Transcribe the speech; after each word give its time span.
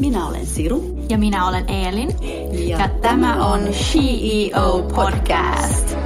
Minä 0.00 0.26
olen 0.26 0.46
Siru. 0.46 0.98
Ja 1.08 1.18
minä 1.18 1.48
olen 1.48 1.70
Eelin. 1.70 2.08
Ja, 2.68 2.78
ja 2.78 2.88
tämä 2.88 3.46
on 3.46 3.60
CEO 3.60 4.82
Podcast. 4.94 5.96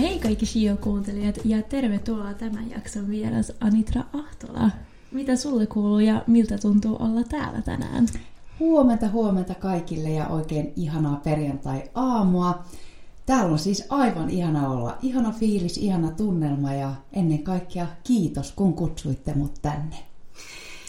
Hei 0.00 0.18
kaikki 0.18 0.46
CEO-kuuntelijat 0.46 1.40
ja 1.44 1.62
tervetuloa 1.62 2.34
tämän 2.34 2.70
jakson 2.70 3.08
vieras 3.08 3.52
Anitra 3.60 4.02
Ahtola. 4.12 4.70
Mitä 5.10 5.36
sulle 5.36 5.66
kuuluu 5.66 5.98
ja 5.98 6.22
miltä 6.26 6.58
tuntuu 6.58 6.96
olla 7.00 7.24
täällä 7.30 7.62
tänään? 7.62 8.06
Huomenta, 8.60 9.08
huomenta 9.08 9.54
kaikille 9.54 10.10
ja 10.10 10.28
oikein 10.28 10.72
ihanaa 10.76 11.20
perjantai-aamua. 11.24 12.64
Täällä 13.28 13.52
on 13.52 13.58
siis 13.58 13.84
aivan 13.88 14.30
ihana 14.30 14.68
olla. 14.68 14.96
Ihana 15.02 15.32
fiilis, 15.32 15.78
ihana 15.78 16.10
tunnelma 16.10 16.74
ja 16.74 16.94
ennen 17.12 17.42
kaikkea 17.42 17.86
kiitos, 18.04 18.52
kun 18.52 18.74
kutsuitte 18.74 19.34
mut 19.34 19.54
tänne. 19.62 19.96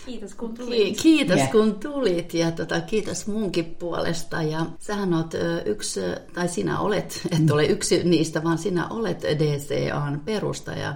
Kiitos 0.06 0.36
kun 0.36 0.54
tulit. 0.54 1.02
Kiitos 1.02 1.38
yeah. 1.38 1.52
kun 1.52 1.80
tulit 1.80 2.34
ja 2.34 2.52
tota, 2.52 2.82
kiitos 2.82 3.28
munkin 3.28 3.66
puolesta. 3.66 4.42
Ja 4.42 4.66
sähän 4.80 5.14
oot 5.14 5.34
yksi, 5.66 6.00
tai 6.34 6.48
sinä 6.48 6.80
olet, 6.80 7.22
et 7.42 7.52
ole 7.52 7.66
yksi 7.66 8.04
niistä, 8.04 8.44
vaan 8.44 8.58
sinä 8.58 8.88
olet 8.88 9.22
DCAn 9.22 10.22
perustaja, 10.26 10.96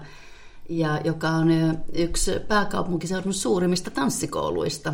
ja 0.69 1.01
joka 1.03 1.29
on 1.29 1.49
yksi 1.93 2.31
pääkaupunkiseudun 2.47 3.33
suurimmista 3.33 3.91
tanssikouluista. 3.91 4.93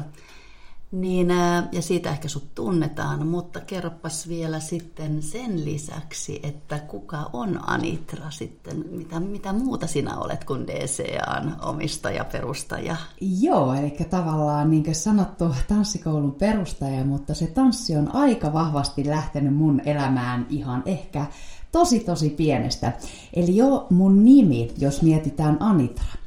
Niin, 0.91 1.27
ja 1.71 1.81
siitä 1.81 2.09
ehkä 2.09 2.27
sut 2.27 2.55
tunnetaan, 2.55 3.27
mutta 3.27 3.59
kerropas 3.59 4.27
vielä 4.27 4.59
sitten 4.59 5.21
sen 5.21 5.65
lisäksi, 5.65 6.39
että 6.43 6.79
kuka 6.79 7.29
on 7.34 7.70
Anitra 7.70 8.29
sitten, 8.29 8.85
mitä, 8.91 9.20
mitä 9.20 9.54
muuta 9.54 9.87
sinä 9.87 10.18
olet 10.18 10.43
kuin 10.43 10.68
DCAn 10.68 11.55
omistaja, 11.62 12.26
perustaja? 12.26 12.96
Joo, 13.21 13.73
eli 13.73 13.98
tavallaan 14.09 14.71
niin 14.71 14.84
kuin 14.84 14.96
sanottu 14.96 15.55
tanssikoulun 15.68 16.35
perustaja, 16.35 17.05
mutta 17.05 17.34
se 17.34 17.48
tanssi 17.48 17.96
on 17.96 18.15
aika 18.15 18.53
vahvasti 18.53 19.07
lähtenyt 19.07 19.55
mun 19.55 19.81
elämään 19.85 20.48
ihan 20.49 20.84
ehkä 20.85 21.26
tosi 21.71 21.99
tosi 21.99 22.29
pienestä. 22.29 22.93
Eli 23.34 23.55
jo 23.55 23.87
mun 23.90 24.26
nimi, 24.26 24.71
jos 24.77 25.01
mietitään 25.01 25.57
Anitra, 25.59 26.18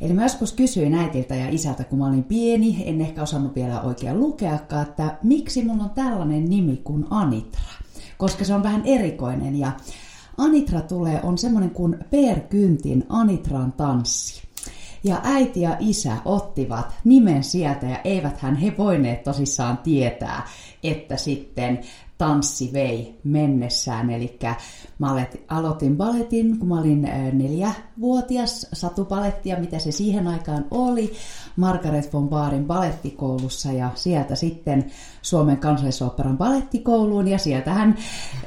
Eli 0.00 0.12
mä 0.12 0.22
joskus 0.22 0.52
kysyin 0.52 0.94
äitiltä 0.94 1.34
ja 1.34 1.48
isältä, 1.48 1.84
kun 1.84 1.98
mä 1.98 2.06
olin 2.06 2.24
pieni, 2.24 2.82
en 2.86 3.00
ehkä 3.00 3.22
osannut 3.22 3.54
vielä 3.54 3.80
oikein 3.80 4.20
lukeakaan, 4.20 4.82
että 4.82 5.18
miksi 5.22 5.64
mulla 5.64 5.82
on 5.82 5.90
tällainen 5.90 6.50
nimi 6.50 6.76
kuin 6.76 7.06
Anitra, 7.10 7.70
koska 8.18 8.44
se 8.44 8.54
on 8.54 8.62
vähän 8.62 8.82
erikoinen. 8.84 9.58
Ja 9.58 9.72
Anitra 10.38 10.80
tulee, 10.80 11.20
on 11.22 11.38
semmoinen 11.38 11.70
kuin 11.70 11.96
Per 12.10 12.40
Kyntin 12.40 13.04
Anitran 13.08 13.72
tanssi. 13.72 14.42
Ja 15.04 15.20
äiti 15.24 15.60
ja 15.60 15.76
isä 15.80 16.16
ottivat 16.24 16.94
nimen 17.04 17.44
sieltä 17.44 17.86
ja 17.86 17.98
eiväthän 18.04 18.56
he 18.56 18.74
voineet 18.78 19.22
tosissaan 19.22 19.78
tietää, 19.78 20.46
että 20.82 21.16
sitten 21.16 21.80
tanssi 22.18 22.70
vei 22.72 23.18
mennessään. 23.24 24.10
Eli 24.10 24.38
mä 24.98 25.26
aloitin 25.48 25.96
balletin, 25.96 26.58
kun 26.58 26.68
mä 26.68 26.80
olin 26.80 27.02
neljävuotias, 27.32 28.66
satupalettia, 28.72 29.60
mitä 29.60 29.78
se 29.78 29.92
siihen 29.92 30.26
aikaan 30.26 30.64
oli, 30.70 31.12
Margaret 31.56 32.12
von 32.12 32.28
Baarin 32.28 32.64
balettikoulussa 32.64 33.72
ja 33.72 33.90
sieltä 33.94 34.34
sitten 34.34 34.84
Suomen 35.22 35.56
kansallisoperan 35.56 36.38
balettikouluun. 36.38 37.28
Ja 37.28 37.38
sieltähän 37.38 37.96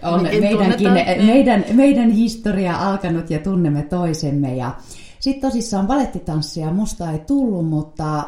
on 0.03 0.23
meidänkin, 0.23 0.93
meidän, 1.25 1.65
meidän 1.73 2.11
historia 2.11 2.89
alkanut 2.89 3.29
ja 3.29 3.39
tunnemme 3.39 3.81
toisemme. 3.81 4.55
Ja 4.55 4.75
sitten 5.19 5.49
tosissaan 5.49 5.87
balettitanssia 5.87 6.71
musta 6.71 7.11
ei 7.11 7.19
tullut, 7.19 7.69
mutta 7.69 8.19
ö, 8.19 8.23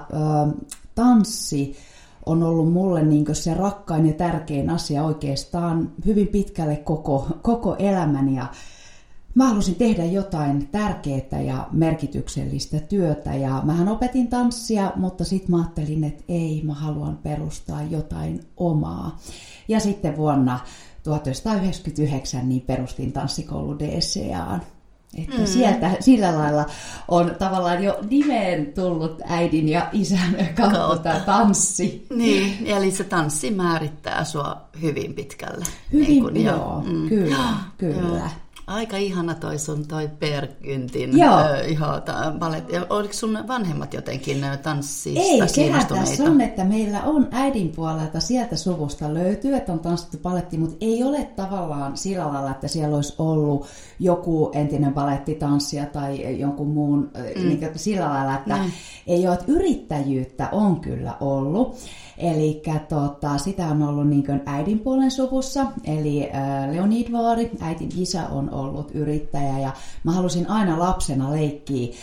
tanssi 0.95 1.77
on 2.25 2.43
ollut 2.43 2.73
mulle 2.73 3.03
niin 3.03 3.25
se 3.35 3.53
rakkain 3.53 4.05
ja 4.05 4.13
tärkein 4.13 4.69
asia 4.69 5.03
oikeastaan 5.03 5.91
hyvin 6.05 6.27
pitkälle 6.27 6.75
koko, 6.75 7.27
koko 7.41 7.75
elämäni. 7.79 8.35
Ja 8.35 8.45
mä 9.35 9.47
halusin 9.47 9.75
tehdä 9.75 10.05
jotain 10.05 10.67
tärkeää 10.67 11.41
ja 11.45 11.67
merkityksellistä 11.71 12.79
työtä. 12.79 13.35
Ja 13.35 13.61
mähän 13.63 13.87
opetin 13.87 14.27
tanssia, 14.27 14.91
mutta 14.95 15.23
sitten 15.23 15.51
mä 15.51 15.57
ajattelin, 15.57 16.03
että 16.03 16.23
ei, 16.27 16.61
mä 16.65 16.73
haluan 16.73 17.17
perustaa 17.23 17.83
jotain 17.83 18.39
omaa. 18.57 19.19
Ja 19.67 19.79
sitten 19.79 20.17
vuonna 20.17 20.59
1999 21.03 22.49
niin 22.49 22.61
perustin 22.61 23.11
tanssikoulu 23.11 23.79
DCAan. 23.79 24.61
Että 25.17 25.37
mm. 25.37 25.45
sieltä 25.45 25.91
sillä 25.99 26.37
lailla 26.37 26.65
on 27.07 27.35
tavallaan 27.39 27.83
jo 27.83 27.99
nimeen 28.09 28.73
tullut 28.73 29.21
äidin 29.25 29.69
ja 29.69 29.89
isän 29.91 30.35
kautta, 30.55 30.77
kautta. 30.77 31.03
tämä 31.03 31.19
tanssi. 31.19 32.05
Niin, 32.15 32.57
eli 32.65 32.91
se 32.91 33.03
tanssi 33.03 33.51
määrittää 33.51 34.23
sua 34.23 34.61
hyvin 34.81 35.13
pitkälle. 35.13 35.65
Hyvin, 35.93 36.07
niin 36.07 36.23
kuin 36.23 36.43
joo, 36.43 36.83
jo. 36.85 37.09
kyllä, 37.09 37.47
kyllä. 37.77 38.17
Joo. 38.17 38.42
Aika 38.67 38.97
ihana 38.97 39.35
toi 39.35 39.59
sun 39.59 39.87
toi 39.87 40.09
Perkyntin 40.19 41.17
Joo. 41.17 41.39
Ö, 41.39 42.37
balet. 42.39 42.69
Ja 42.69 42.85
oliko 42.89 43.13
sun 43.13 43.39
vanhemmat 43.47 43.93
jotenkin 43.93 44.45
tanssista 44.63 45.21
Ei, 45.21 45.47
sehän 45.47 45.87
tässä 45.87 46.23
on, 46.23 46.41
että 46.41 46.63
meillä 46.63 47.01
on 47.01 47.27
äidin 47.31 47.69
puolelta 47.69 48.19
sieltä 48.19 48.55
suvusta 48.55 49.13
löytyy, 49.13 49.55
että 49.55 49.73
on 49.73 49.79
tanssittu 49.79 50.17
paletti, 50.17 50.57
mutta 50.57 50.77
ei 50.81 51.03
ole 51.03 51.25
tavallaan 51.35 51.97
sillä 51.97 52.33
lailla, 52.33 52.51
että 52.51 52.67
siellä 52.67 52.95
olisi 52.95 53.15
ollut 53.17 53.67
joku 53.99 54.51
entinen 54.53 54.93
balettitanssija 54.93 55.85
tai 55.85 56.39
jonkun 56.39 56.67
muun 56.67 57.11
mm. 57.35 57.47
niin, 57.47 57.69
sillä 57.75 58.09
lailla, 58.09 58.35
että 58.35 58.57
mm. 58.57 58.71
ei 59.07 59.27
ole, 59.27 59.33
että 59.33 59.51
yrittäjyyttä 59.51 60.49
on 60.51 60.79
kyllä 60.79 61.17
ollut. 61.19 61.77
Eli 62.17 62.61
tota, 62.89 63.37
sitä 63.37 63.67
on 63.67 63.83
ollut 63.83 64.07
niin 64.07 64.41
äidin 64.45 64.79
puolen 64.79 65.11
suvussa, 65.11 65.65
eli 65.83 66.29
Leonid 66.71 67.11
Vaari, 67.11 67.51
äitin 67.61 67.89
isä 67.97 68.27
on 68.27 68.53
ollut 68.53 68.91
yrittäjä 68.91 69.59
ja 69.59 69.71
mä 70.03 70.11
halusin 70.11 70.49
aina 70.49 70.79
lapsena 70.79 71.31
leikkiä, 71.31 71.93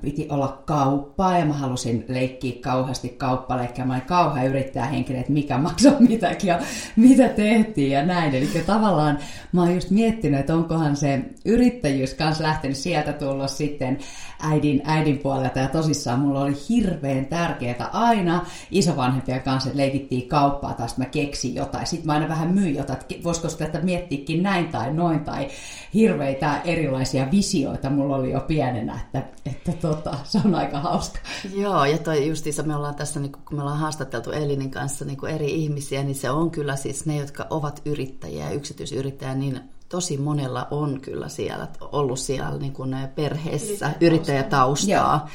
piti 0.00 0.28
olla 0.30 0.62
kauppaa 0.64 1.38
ja 1.38 1.44
mä 1.44 1.52
halusin 1.52 2.04
leikkiä 2.08 2.52
kauheasti 2.60 3.08
kauppaleikkiä. 3.08 3.84
Mä 3.84 3.92
olin 3.92 4.06
kauhean 4.06 4.46
yrittäjähenkilö, 4.46 5.18
että 5.18 5.32
mikä 5.32 5.58
maksoi 5.58 5.96
mitäkin 6.08 6.48
ja 6.48 6.58
mitä 6.96 7.28
tehtiin 7.28 7.90
ja 7.90 8.06
näin. 8.06 8.34
Eli 8.34 8.48
tavallaan 8.66 9.18
mä 9.52 9.60
oon 9.60 9.74
just 9.74 9.90
miettinyt, 9.90 10.40
että 10.40 10.54
onkohan 10.54 10.96
se 10.96 11.22
yrittäjyys 11.44 12.14
kanssa 12.14 12.44
lähtenyt 12.44 12.76
sieltä 12.76 13.12
tullut 13.12 13.50
sitten 13.50 13.98
äidin, 14.42 14.82
äidin 14.84 15.18
puolelta 15.18 15.58
ja 15.58 15.68
tosissaan 15.68 16.20
mulla 16.20 16.40
oli 16.40 16.56
hirveän 16.68 17.26
tärkeää 17.26 17.90
aina 17.92 18.46
isovanhempia 18.70 19.39
kanssa, 19.40 19.68
että 19.68 19.78
leikittiin 19.82 20.28
kauppaa 20.28 20.74
tai 20.74 20.86
mä 20.96 21.04
keksin 21.04 21.54
jotain. 21.54 21.86
Sitten 21.86 22.06
mä 22.06 22.12
aina 22.12 22.28
vähän 22.28 22.54
myin 22.54 22.74
jotain, 22.74 22.98
että 23.00 23.14
voisiko 23.24 23.48
sitä 23.48 23.80
miettiäkin 23.82 24.42
näin 24.42 24.68
tai 24.68 24.92
noin 24.92 25.20
tai 25.20 25.48
hirveitä 25.94 26.60
erilaisia 26.64 27.30
visioita 27.30 27.90
mulla 27.90 28.16
oli 28.16 28.32
jo 28.32 28.40
pienenä, 28.40 29.00
että, 29.00 29.22
että 29.46 29.72
tota, 29.72 30.18
se 30.24 30.40
on 30.44 30.54
aika 30.54 30.80
hauska. 30.80 31.18
Joo, 31.54 31.84
ja 31.84 31.98
toi 31.98 32.28
justiinsa 32.28 32.62
me 32.62 32.76
ollaan 32.76 32.94
tässä, 32.94 33.20
niin 33.20 33.32
kun 33.32 33.56
me 33.56 33.62
ollaan 33.62 33.78
haastateltu 33.78 34.30
Elinin 34.30 34.70
kanssa 34.70 35.04
niin 35.04 35.26
eri 35.26 35.54
ihmisiä, 35.54 36.02
niin 36.02 36.14
se 36.14 36.30
on 36.30 36.50
kyllä 36.50 36.76
siis 36.76 37.06
ne, 37.06 37.16
jotka 37.16 37.46
ovat 37.50 37.82
yrittäjiä, 37.84 38.50
yksityisyrittäjiä, 38.50 39.34
niin 39.34 39.60
tosi 39.88 40.16
monella 40.16 40.68
on 40.70 41.00
kyllä 41.00 41.28
siellä 41.28 41.68
ollut 41.80 42.18
siellä 42.18 42.58
niin 42.58 42.72
kuin 42.72 42.96
perheessä 43.14 43.90
yrittäjätaustaa. 44.00 45.28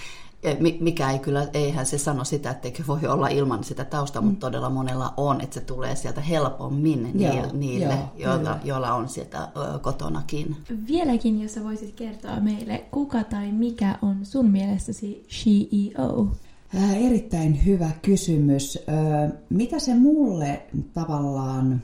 Mikä 0.80 1.12
ei 1.12 1.20
kyllä, 1.20 1.48
eihän 1.54 1.86
se 1.86 1.98
sano 1.98 2.24
sitä, 2.24 2.52
etteikö 2.52 2.84
voi 2.88 3.08
olla 3.08 3.28
ilman 3.28 3.64
sitä 3.64 3.86
taustaa, 3.86 4.22
mm. 4.22 4.28
mutta 4.28 4.48
todella 4.48 4.70
monella 4.70 5.14
on, 5.18 5.42
että 5.42 5.54
se 5.54 5.62
tulee 5.62 5.96
sieltä 5.96 6.22
helpommin 6.22 7.12
joo, 7.22 7.46
niille, 7.54 7.98
joo, 8.16 8.34
joilla, 8.34 8.60
joilla 8.64 8.94
on 8.94 9.10
sieltä 9.10 9.48
kotonakin. 9.82 10.56
Vieläkin, 10.88 11.42
jos 11.42 11.54
sä 11.54 11.64
voisit 11.64 11.96
kertoa 11.96 12.40
meille, 12.40 12.86
kuka 12.92 13.24
tai 13.24 13.52
mikä 13.52 13.98
on 14.02 14.26
sun 14.26 14.52
mielestäsi 14.52 15.26
CEO? 15.30 16.28
Äh, 16.76 17.04
erittäin 17.06 17.66
hyvä 17.66 17.92
kysymys. 18.02 18.80
Äh, 18.90 19.32
mitä 19.50 19.80
se 19.80 19.96
mulle 19.96 20.62
tavallaan 20.94 21.82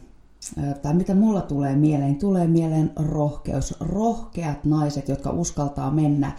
tai 0.81 0.93
mitä 0.93 1.15
mulla 1.15 1.41
tulee 1.41 1.75
mieleen, 1.75 2.15
tulee 2.15 2.47
mieleen 2.47 2.91
rohkeus. 2.95 3.75
Rohkeat 3.79 4.65
naiset, 4.65 5.09
jotka 5.09 5.29
uskaltaa 5.29 5.91
mennä 5.91 6.31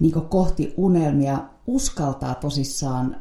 niin 0.00 0.12
kohti 0.12 0.74
unelmia, 0.76 1.38
uskaltaa 1.66 2.34
tosissaan, 2.34 3.16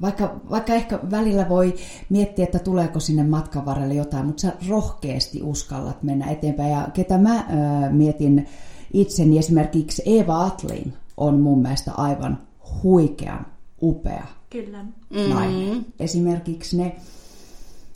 vaikka, 0.00 0.40
vaikka 0.50 0.74
ehkä 0.74 0.98
välillä 1.10 1.48
voi 1.48 1.74
miettiä, 2.08 2.44
että 2.44 2.58
tuleeko 2.58 3.00
sinne 3.00 3.24
matkan 3.24 3.66
varrelle 3.66 3.94
jotain, 3.94 4.26
mutta 4.26 4.40
sä 4.40 4.52
rohkeasti 4.68 5.42
uskallat 5.42 6.02
mennä 6.02 6.30
eteenpäin. 6.30 6.72
Ja 6.72 6.88
ketä 6.94 7.18
mä 7.18 7.46
mietin 7.90 8.48
itseni, 8.92 9.38
esimerkiksi 9.38 10.02
Eva 10.06 10.44
Atlin 10.44 10.92
on 11.16 11.40
mun 11.40 11.62
mielestä 11.62 11.92
aivan 11.92 12.38
huikean 12.82 13.46
upea 13.82 14.26
Kyllä. 14.50 14.84
nainen. 15.10 15.68
Mm-hmm. 15.68 15.84
Esimerkiksi 16.00 16.76
ne 16.76 16.96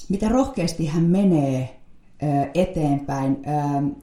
mitä 0.09 0.29
rohkeasti 0.29 0.87
hän 0.87 1.05
menee 1.05 1.76
eteenpäin, 2.55 3.43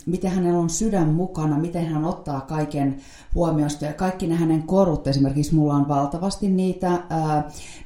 miten 0.05 0.31
hänellä 0.31 0.59
on 0.59 0.69
sydän 0.69 1.09
mukana, 1.09 1.57
miten 1.57 1.85
hän 1.85 2.05
ottaa 2.05 2.41
kaiken 2.41 2.97
huomioon. 3.35 3.71
Ja 3.81 3.93
kaikki 3.93 4.27
ne 4.27 4.35
hänen 4.35 4.63
korut, 4.63 5.07
esimerkiksi 5.07 5.55
mulla 5.55 5.73
on 5.73 5.87
valtavasti 5.87 6.47
niitä, 6.47 7.03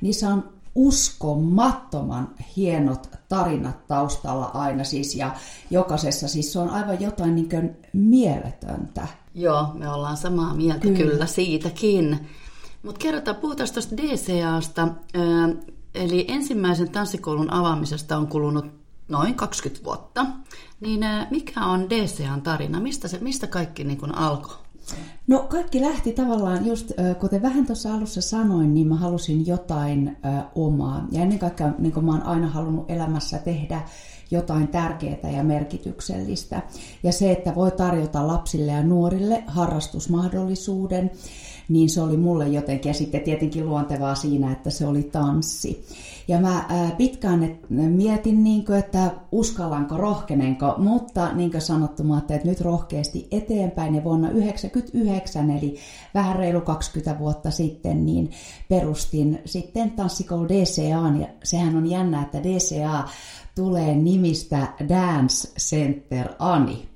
niissä 0.01 0.29
on 0.29 0.43
uskomattoman 0.75 2.29
hienot 2.57 3.09
tarinat 3.29 3.87
taustalla 3.87 4.45
aina 4.45 4.83
siis, 4.83 5.15
ja 5.15 5.31
jokaisessa 5.69 6.27
siis 6.27 6.53
se 6.53 6.59
on 6.59 6.69
aivan 6.69 7.01
jotain 7.01 7.35
niin 7.35 7.49
kuin 7.49 7.77
mieletöntä. 7.93 9.07
Joo, 9.33 9.67
me 9.73 9.89
ollaan 9.89 10.17
samaa 10.17 10.53
mieltä 10.53 10.79
kyllä, 10.79 10.97
kyllä 10.97 11.25
siitäkin. 11.25 12.19
Mutta 12.83 12.99
kerrotaan, 12.99 13.37
puhutaan 13.37 13.69
tuosta 13.73 13.97
DCAsta. 13.97 14.87
Eli 15.95 16.25
ensimmäisen 16.27 16.91
tanssikoulun 16.91 17.53
avaamisesta 17.53 18.17
on 18.17 18.27
kulunut 18.27 18.65
noin 19.07 19.35
20 19.35 19.85
vuotta. 19.85 20.25
Niin 20.79 20.99
mikä 21.31 21.65
on 21.65 21.89
DCAn 21.89 22.41
tarina? 22.41 22.79
Mistä, 22.79 23.07
se, 23.07 23.17
mistä 23.17 23.47
kaikki 23.47 23.83
niin 23.83 24.15
alkoi? 24.15 24.57
No 25.27 25.45
kaikki 25.49 25.81
lähti 25.81 26.11
tavallaan 26.13 26.65
just, 26.65 26.91
kuten 27.19 27.41
vähän 27.41 27.65
tuossa 27.65 27.93
alussa 27.93 28.21
sanoin, 28.21 28.73
niin 28.73 28.87
mä 28.87 28.95
halusin 28.95 29.47
jotain 29.47 30.17
omaa. 30.55 31.07
Ja 31.11 31.21
ennen 31.21 31.39
kaikkea 31.39 31.73
niin 31.79 31.93
kuin 31.93 32.05
mä 32.05 32.11
oon 32.11 32.23
aina 32.23 32.47
halunnut 32.47 32.91
elämässä 32.91 33.37
tehdä 33.37 33.81
jotain 34.31 34.67
tärkeää 34.67 35.31
ja 35.35 35.43
merkityksellistä. 35.43 36.61
Ja 37.03 37.11
se, 37.11 37.31
että 37.31 37.55
voi 37.55 37.71
tarjota 37.71 38.27
lapsille 38.27 38.71
ja 38.71 38.83
nuorille 38.83 39.43
harrastusmahdollisuuden, 39.47 41.11
niin 41.69 41.89
se 41.89 42.01
oli 42.01 42.17
mulle 42.17 42.47
jotenkin, 42.47 42.89
ja 42.89 42.93
sitten 42.93 43.21
tietenkin 43.21 43.65
luontevaa 43.65 44.15
siinä, 44.15 44.51
että 44.51 44.69
se 44.69 44.87
oli 44.87 45.03
tanssi. 45.03 45.85
Ja 46.27 46.39
mä 46.39 46.65
pitkään 46.97 47.43
et, 47.43 47.69
mietin, 47.69 48.43
niin 48.43 48.65
kuin, 48.65 48.79
että 48.79 49.11
uskallanko, 49.31 49.97
rohkenenko, 49.97 50.75
mutta 50.77 51.33
niin 51.33 51.51
kuin 51.51 51.61
sanottu, 51.61 52.03
mä 52.03 52.17
että 52.17 52.47
nyt 52.47 52.61
rohkeasti 52.61 53.27
eteenpäin. 53.31 53.95
Ja 53.95 54.03
vuonna 54.03 54.27
1999, 54.27 54.71
eli 55.57 55.79
vähän 56.13 56.35
reilu 56.35 56.61
20 56.61 57.19
vuotta 57.19 57.51
sitten, 57.51 58.05
niin 58.05 58.31
perustin 58.69 59.39
sitten 59.45 59.91
tanssikoulu 59.91 60.49
DCA, 60.49 61.19
ja 61.19 61.27
sehän 61.43 61.75
on 61.75 61.89
jännä, 61.89 62.21
että 62.21 62.43
DCA 62.43 63.03
tulee 63.55 63.95
nimistä 63.95 64.67
Dance 64.89 65.47
Center 65.59 66.29
Ani. 66.39 66.87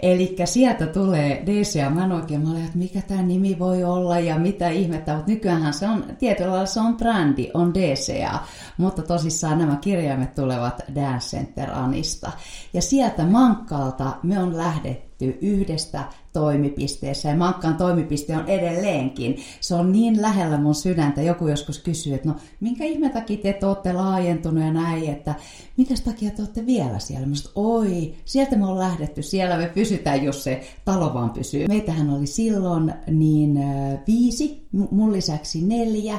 Eli 0.00 0.36
sieltä 0.44 0.86
tulee 0.86 1.42
DCA. 1.46 1.90
Mä 1.90 2.04
en 2.04 2.12
oikein, 2.12 2.42
mä 2.42 2.50
olin, 2.50 2.64
että 2.64 2.78
mikä 2.78 3.02
tämä 3.02 3.22
nimi 3.22 3.58
voi 3.58 3.84
olla 3.84 4.18
ja 4.18 4.38
mitä 4.38 4.68
ihmettä, 4.68 5.14
mutta 5.14 5.30
nykyään 5.30 5.74
se 5.74 5.88
on, 5.88 6.04
tietyllä 6.18 6.50
lailla 6.50 6.66
se 6.66 6.80
on 6.80 6.96
brändi, 6.96 7.50
on 7.54 7.74
DCA, 7.74 8.38
mutta 8.76 9.02
tosissaan 9.02 9.58
nämä 9.58 9.76
kirjaimet 9.76 10.34
tulevat 10.34 10.82
Dance 10.94 11.36
Center 11.36 11.70
Anista. 11.70 12.32
Ja 12.72 12.82
sieltä 12.82 13.24
Mankkaalta 13.24 14.16
me 14.22 14.38
on 14.38 14.56
lähdetty 14.56 15.09
yhdestä 15.26 16.04
toimipisteessä 16.32 17.28
ja 17.28 17.36
Mankkaan 17.36 17.76
toimipiste 17.76 18.36
on 18.36 18.48
edelleenkin. 18.48 19.36
Se 19.60 19.74
on 19.74 19.92
niin 19.92 20.22
lähellä 20.22 20.58
mun 20.58 20.74
sydäntä. 20.74 21.22
Joku 21.22 21.48
joskus 21.48 21.78
kysyy, 21.78 22.14
että 22.14 22.28
no 22.28 22.34
minkä 22.60 22.84
ihme 22.84 23.08
takia 23.08 23.52
te 23.60 23.66
olette 23.66 23.92
laajentunut 23.92 24.64
ja 24.64 24.72
näin, 24.72 25.10
että 25.10 25.34
minkä 25.76 25.94
takia 26.04 26.30
te 26.30 26.42
olette 26.42 26.66
vielä 26.66 26.98
siellä? 26.98 27.26
Mä 27.26 27.34
sanoin, 27.34 27.52
oi, 27.54 28.14
sieltä 28.24 28.56
me 28.56 28.66
on 28.66 28.78
lähdetty, 28.78 29.22
siellä 29.22 29.56
me 29.56 29.70
pysytään, 29.74 30.24
jos 30.24 30.44
se 30.44 30.60
talo 30.84 31.14
vaan 31.14 31.30
pysyy. 31.30 31.66
Meitähän 31.68 32.10
oli 32.10 32.26
silloin 32.26 32.94
niin 33.06 33.58
viisi, 34.06 34.66
mun 34.90 35.12
lisäksi 35.12 35.62
neljä 35.62 36.18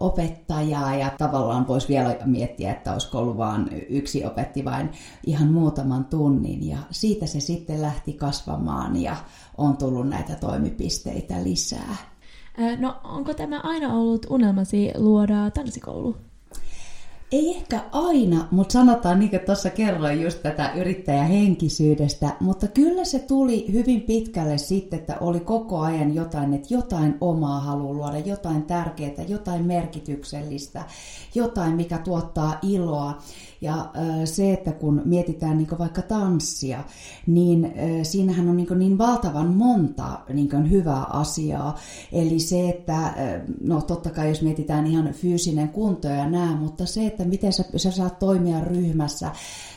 opettajaa 0.00 0.94
ja 0.94 1.10
tavallaan 1.18 1.68
voisi 1.68 1.88
vielä 1.88 2.16
miettiä, 2.24 2.72
että 2.72 2.92
olisiko 2.92 3.18
ollut 3.18 3.36
vain 3.36 3.86
yksi 3.88 4.24
opetti 4.24 4.64
vain 4.64 4.90
ihan 5.26 5.48
muutaman 5.48 6.04
tunnin 6.04 6.68
ja 6.68 6.78
siitä 6.90 7.26
se 7.26 7.40
sitten 7.40 7.82
lähti 7.82 8.12
kasvamaan 8.12 9.02
ja 9.02 9.16
on 9.58 9.76
tullut 9.76 10.08
näitä 10.08 10.34
toimipisteitä 10.34 11.44
lisää. 11.44 11.96
No 12.78 12.96
onko 13.04 13.34
tämä 13.34 13.60
aina 13.60 13.94
ollut 13.94 14.26
unelmasi 14.30 14.92
luoda 14.96 15.50
tanssikoulu? 15.50 16.16
Ei 17.34 17.56
ehkä 17.56 17.80
aina, 17.92 18.48
mutta 18.50 18.72
sanotaan 18.72 19.18
niin 19.18 19.30
kuin 19.30 19.40
tuossa 19.46 19.70
kerroin 19.70 20.22
just 20.22 20.42
tätä 20.42 20.72
yrittäjähenkisyydestä, 20.72 22.30
mutta 22.40 22.68
kyllä 22.68 23.04
se 23.04 23.18
tuli 23.18 23.72
hyvin 23.72 24.00
pitkälle 24.00 24.58
sitten, 24.58 24.98
että 24.98 25.16
oli 25.20 25.40
koko 25.40 25.80
ajan 25.80 26.14
jotain, 26.14 26.54
että 26.54 26.74
jotain 26.74 27.14
omaa 27.20 27.60
haluaa 27.60 27.94
luoda, 27.94 28.18
jotain 28.18 28.62
tärkeää, 28.62 29.24
jotain 29.28 29.64
merkityksellistä, 29.64 30.82
jotain, 31.34 31.72
mikä 31.76 31.98
tuottaa 31.98 32.58
iloa. 32.62 33.18
Ja 33.60 33.90
se, 34.24 34.52
että 34.52 34.72
kun 34.72 35.02
mietitään 35.04 35.58
niin 35.58 35.78
vaikka 35.78 36.02
tanssia, 36.02 36.84
niin 37.26 37.72
siinähän 38.02 38.48
on 38.48 38.56
niin, 38.56 38.78
niin 38.78 38.98
valtavan 38.98 39.46
monta 39.46 40.20
niin 40.32 40.70
hyvää 40.70 41.04
asiaa. 41.04 41.78
Eli 42.12 42.40
se, 42.40 42.68
että 42.68 43.14
no 43.60 43.80
totta 43.82 44.10
kai 44.10 44.28
jos 44.28 44.42
mietitään 44.42 44.86
ihan 44.86 45.12
fyysinen 45.12 45.68
kunto 45.68 46.08
ja 46.08 46.30
nämä, 46.30 46.56
mutta 46.56 46.86
se, 46.86 47.06
että 47.06 47.24
miten 47.24 47.52
sä, 47.52 47.64
sä 47.76 47.90
saat 47.90 48.18
toimia 48.18 48.60
ryhmässä, 48.60 49.30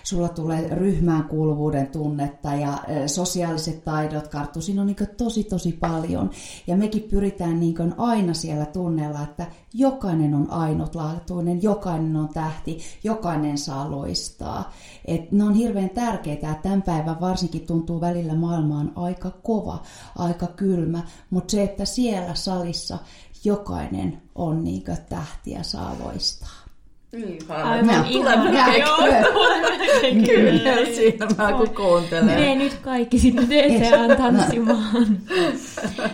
sulla 0.08 0.30
tulee 0.30 0.68
ryhmään 0.68 1.24
kuuluvuuden 1.24 1.88
tunnetta 1.88 2.54
ja 2.54 2.78
sosiaaliset 3.08 3.84
taidot 3.84 4.28
karttuu. 4.28 4.62
Siinä 4.62 4.82
on 4.82 4.88
niin 4.88 4.98
tosi 5.18 5.44
tosi 5.44 5.72
paljon. 5.72 6.30
Ja 6.68 6.78
mekin 6.78 7.04
pyritään 7.04 7.60
niin 7.60 7.94
aina 7.98 8.34
siellä 8.34 8.66
tunnella, 8.66 9.22
että 9.22 9.48
jokainen 9.74 10.34
on 10.34 10.52
ainutlaatuinen, 10.52 11.64
jokainen 11.64 12.16
on 12.16 12.30
tähti, 12.30 12.80
jokainen 13.04 13.58
saa 13.58 13.92
loistaa. 13.92 14.74
Et 15.06 15.32
ne 15.32 15.44
on 15.44 15.54
hirveän 15.54 15.90
tärkeitä, 15.90 16.52
että 16.52 16.64
tämän 16.64 16.82
päivän 16.82 17.22
varsinkin 17.22 17.68
tuntuu 17.68 18.02
välillä 18.02 18.36
maailmaan 18.36 18.92
aika 18.96 19.32
kova, 19.32 19.84
aika 20.16 20.48
kylmä, 20.48 21.04
mutta 21.30 21.52
se, 21.52 21.64
että 21.64 21.86
siellä 21.86 22.36
salissa 22.36 22.98
jokainen 23.44 24.22
on 24.36 24.64
niin 24.64 24.84
tähti 25.10 25.52
ja 25.52 25.64
saa 25.64 25.96
loistaa. 26.04 26.67
Niin, 27.12 27.52
Aivan 27.52 28.06
ihan. 28.08 28.40
Kyllä 30.28 30.86
silmää, 30.96 31.54
kun 31.54 31.70
kuuntelee. 31.70 32.36
Mene 32.36 32.56
nyt 32.56 32.74
kaikki 32.74 33.20
sinne 33.20 33.42
DCAan 33.50 34.18
tanssimaan. 34.18 35.18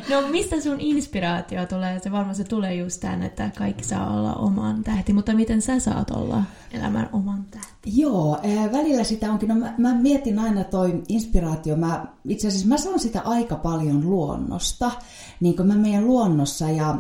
No 0.10 0.28
mistä 0.32 0.62
sun 0.62 0.82
inspiraatio 0.82 1.66
tulee? 1.66 2.00
Se 2.00 2.12
varmaan 2.12 2.36
se 2.36 2.44
tulee 2.44 2.76
just 2.76 3.02
tämän, 3.02 3.24
että 3.24 3.50
kaikki 3.58 3.84
saa 3.84 4.18
olla 4.18 4.34
oman 4.34 4.84
tähti, 4.84 5.14
mutta 5.14 5.34
miten 5.34 5.62
sä 5.62 5.80
saat 5.80 6.12
olla 6.12 6.44
elämän 6.72 7.10
oman 7.14 7.46
tähti? 7.52 8.02
Joo, 8.02 8.40
välillä 8.72 9.04
sitä 9.04 9.32
onkin. 9.32 9.50
No 9.50 9.56
mä, 9.56 9.74
mä 9.78 9.94
mietin 9.94 10.40
aina 10.40 10.64
toi 10.64 11.04
inspiraatio. 11.08 11.76
Mä, 11.76 12.06
itse 12.28 12.48
asiassa 12.48 12.68
mä 12.68 12.78
saan 12.78 13.00
sitä 13.00 13.22
aika 13.22 13.56
paljon 13.56 14.10
luonnosta. 14.10 14.92
Niin 15.40 15.56
kuin 15.56 15.68
mä 15.68 15.76
meidän 15.76 16.08
luonnossa 16.08 16.70
ja 16.70 16.96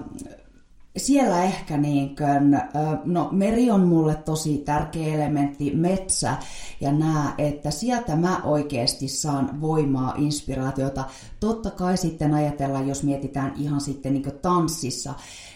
siellä 0.97 1.43
ehkä 1.43 1.77
niin 1.77 2.15
kuin, 2.15 2.61
no 3.05 3.29
meri 3.31 3.71
on 3.71 3.87
mulle 3.87 4.15
tosi 4.15 4.57
tärkeä 4.57 5.15
elementti, 5.15 5.75
metsä 5.75 6.37
ja 6.81 6.91
nämä, 6.91 7.33
että 7.37 7.71
sieltä 7.71 8.15
mä 8.15 8.41
oikeasti 8.43 9.07
saan 9.07 9.61
voimaa, 9.61 10.13
inspiraatiota. 10.17 11.03
Totta 11.39 11.71
kai 11.71 11.97
sitten 11.97 12.33
ajatellaan, 12.33 12.87
jos 12.87 13.03
mietitään 13.03 13.53
ihan 13.57 13.81
sitten 13.81 14.13
niin 14.13 14.31
tanssissa, 14.41 15.13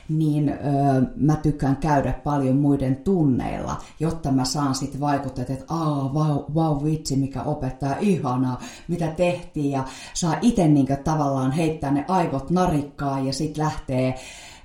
niin 0.10 0.54
mä 1.16 1.36
tykkään 1.36 1.78
käydä 1.78 2.14
paljon 2.14 2.56
muiden 2.56 2.96
tunneilla, 2.96 3.78
jotta 4.00 4.32
mä 4.32 4.46
saan 4.46 4.76
sitten 4.76 5.02
vaikuttaa, 5.02 5.46
että 5.50 5.66
aa, 5.74 6.14
vau, 6.14 6.44
vau 6.56 6.84
vitsi, 6.84 7.18
mikä 7.18 7.42
opettaa, 7.42 7.96
ihanaa, 8.00 8.62
mitä 8.88 9.08
tehtiin, 9.08 9.72
ja 9.72 9.84
saa 10.14 10.36
itse 10.42 10.68
niin 10.68 10.88
tavallaan 11.04 11.52
heittää 11.52 11.92
ne 11.92 12.06
aivot 12.08 12.50
narikkaan 12.50 13.26
ja 13.26 13.34
sitten 13.34 13.64
lähtee 13.64 14.16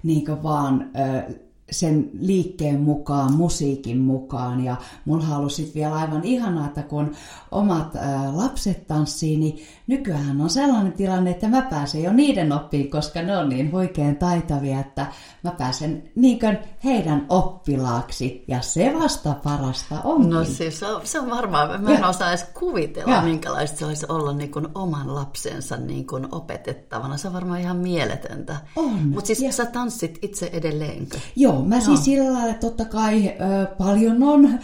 niin 0.02 0.42
vaan 0.42 0.90
ö, 0.96 1.34
sen 1.72 2.10
liikkeen 2.18 2.80
mukaan, 2.80 3.32
musiikin 3.32 3.98
mukaan. 3.98 4.64
Ja 4.64 4.76
mulla 5.04 5.24
halusi 5.24 5.56
sitten 5.56 5.80
vielä 5.80 5.94
aivan 5.94 6.24
ihanaa, 6.24 6.66
että 6.66 6.82
kun 6.82 7.12
omat 7.50 7.96
ä, 7.96 8.00
lapset 8.36 8.86
tanssii, 8.86 9.36
niin 9.36 9.58
nykyään 9.86 10.40
on 10.40 10.50
sellainen 10.50 10.92
tilanne, 10.92 11.30
että 11.30 11.48
mä 11.48 11.62
pääsen 11.62 12.02
jo 12.02 12.12
niiden 12.12 12.52
oppiin, 12.52 12.90
koska 12.90 13.22
ne 13.22 13.36
on 13.36 13.48
niin 13.48 13.72
huikean 13.72 14.16
taitavia, 14.16 14.80
että 14.80 15.06
mä 15.44 15.50
pääsen 15.50 16.02
niin 16.14 16.38
heidän 16.84 17.26
oppilaaksi. 17.28 18.44
Ja 18.48 18.60
se 18.60 18.92
vasta 19.02 19.34
parasta 19.44 20.00
onkin. 20.04 20.30
No 20.30 20.44
siis 20.44 20.78
se 20.78 20.86
on, 20.86 21.00
se 21.04 21.20
on 21.20 21.30
varmaan, 21.30 21.82
mä 21.82 21.90
en 21.90 22.00
ja. 22.00 22.08
osaa 22.08 22.28
edes 22.28 22.44
kuvitella, 22.44 23.14
ja. 23.14 23.22
minkälaista 23.22 23.78
se 23.78 23.86
olisi 23.86 24.06
olla 24.08 24.32
niin 24.32 24.50
kuin 24.50 24.68
oman 24.74 25.14
lapsensa 25.14 25.76
niin 25.76 26.06
kuin 26.06 26.28
opetettavana. 26.34 27.16
Se 27.16 27.28
on 27.28 27.34
varmaan 27.34 27.60
ihan 27.60 27.76
mieletöntä. 27.76 28.56
On. 28.76 29.08
Mutta 29.08 29.26
siis 29.26 29.42
ja. 29.42 29.52
sä 29.52 29.66
tanssit 29.66 30.18
itse 30.22 30.50
edelleenkö? 30.52 31.18
Joo, 31.36 31.61
mä 31.68 31.80
siis 31.80 32.04
sillä 32.04 32.32
lailla, 32.32 32.50
että 32.50 32.66
totta 32.66 32.84
kai 32.84 33.28
ö, 33.28 33.66
paljon 33.66 34.22
on 34.22 34.58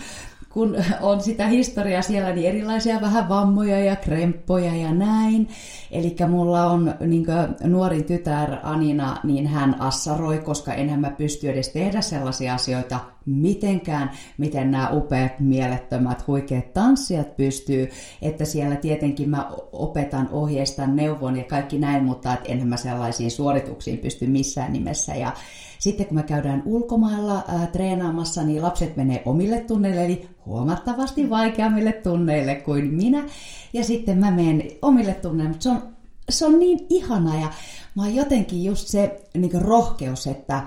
kun 0.59 0.77
on 1.01 1.21
sitä 1.21 1.47
historiaa 1.47 2.03
siellä, 2.03 2.33
niin 2.33 2.49
erilaisia 2.49 3.01
vähän 3.01 3.29
vammoja 3.29 3.81
ja 3.81 3.97
kremppoja 3.97 4.77
ja 4.77 4.95
näin. 4.95 5.49
Eli 5.91 6.17
mulla 6.29 6.71
on 6.71 6.95
niin 7.01 7.27
nuori 7.65 8.03
tytär 8.03 8.57
Anina, 8.63 9.17
niin 9.25 9.47
hän 9.47 9.81
assaroi, 9.81 10.39
koska 10.39 10.75
enhän 10.75 11.01
mä 11.01 11.11
pysty 11.11 11.51
edes 11.51 11.69
tehdä 11.69 12.01
sellaisia 12.01 12.55
asioita, 12.55 13.01
mitenkään, 13.27 14.11
miten 14.39 14.71
nämä 14.71 14.91
upeat, 14.91 15.41
mielettömät, 15.41 16.27
huikeat 16.27 16.73
tanssijat 16.73 17.37
pystyy, 17.37 17.89
että 18.23 18.45
siellä 18.45 18.77
tietenkin 18.77 19.31
mä 19.31 19.51
opetan, 19.73 20.29
ohjeistan, 20.33 20.97
neuvon 20.97 21.37
ja 21.37 21.45
kaikki 21.45 21.79
näin, 21.79 22.05
mutta 22.05 22.33
et 22.33 22.41
enhän 22.45 22.69
mä 22.69 22.77
sellaisiin 22.77 23.31
suorituksiin 23.31 23.99
pysty 23.99 24.27
missään 24.27 24.73
nimessä. 24.73 25.15
Ja 25.15 25.33
sitten 25.79 26.07
kun 26.07 26.15
me 26.15 26.23
käydään 26.23 26.63
ulkomailla 26.67 27.45
ää, 27.49 27.67
treenaamassa, 27.67 28.43
niin 28.43 28.63
lapset 28.63 28.97
menee 28.97 29.23
omille 29.25 29.61
tunneille, 29.61 30.05
eli 30.05 30.29
huomattavasti 30.47 31.31
vaikeammille 31.31 31.93
tunneille 31.93 32.55
kuin 32.55 32.95
minä. 32.95 33.25
Ja 33.73 33.85
sitten 33.85 34.19
mä 34.19 34.31
menen 34.31 34.63
omille 34.83 35.15
tunneille, 35.15 35.49
mutta 35.49 35.63
se 35.63 35.71
on, 35.71 35.83
se 36.31 36.47
on 36.47 36.59
niin 36.59 36.87
ihana 36.91 37.41
ja 37.41 37.49
mä 37.95 38.03
oon 38.03 38.15
jotenkin 38.15 38.65
just 38.65 38.89
se 38.89 39.21
niin 39.35 39.63
rohkeus, 39.63 40.27
että 40.27 40.63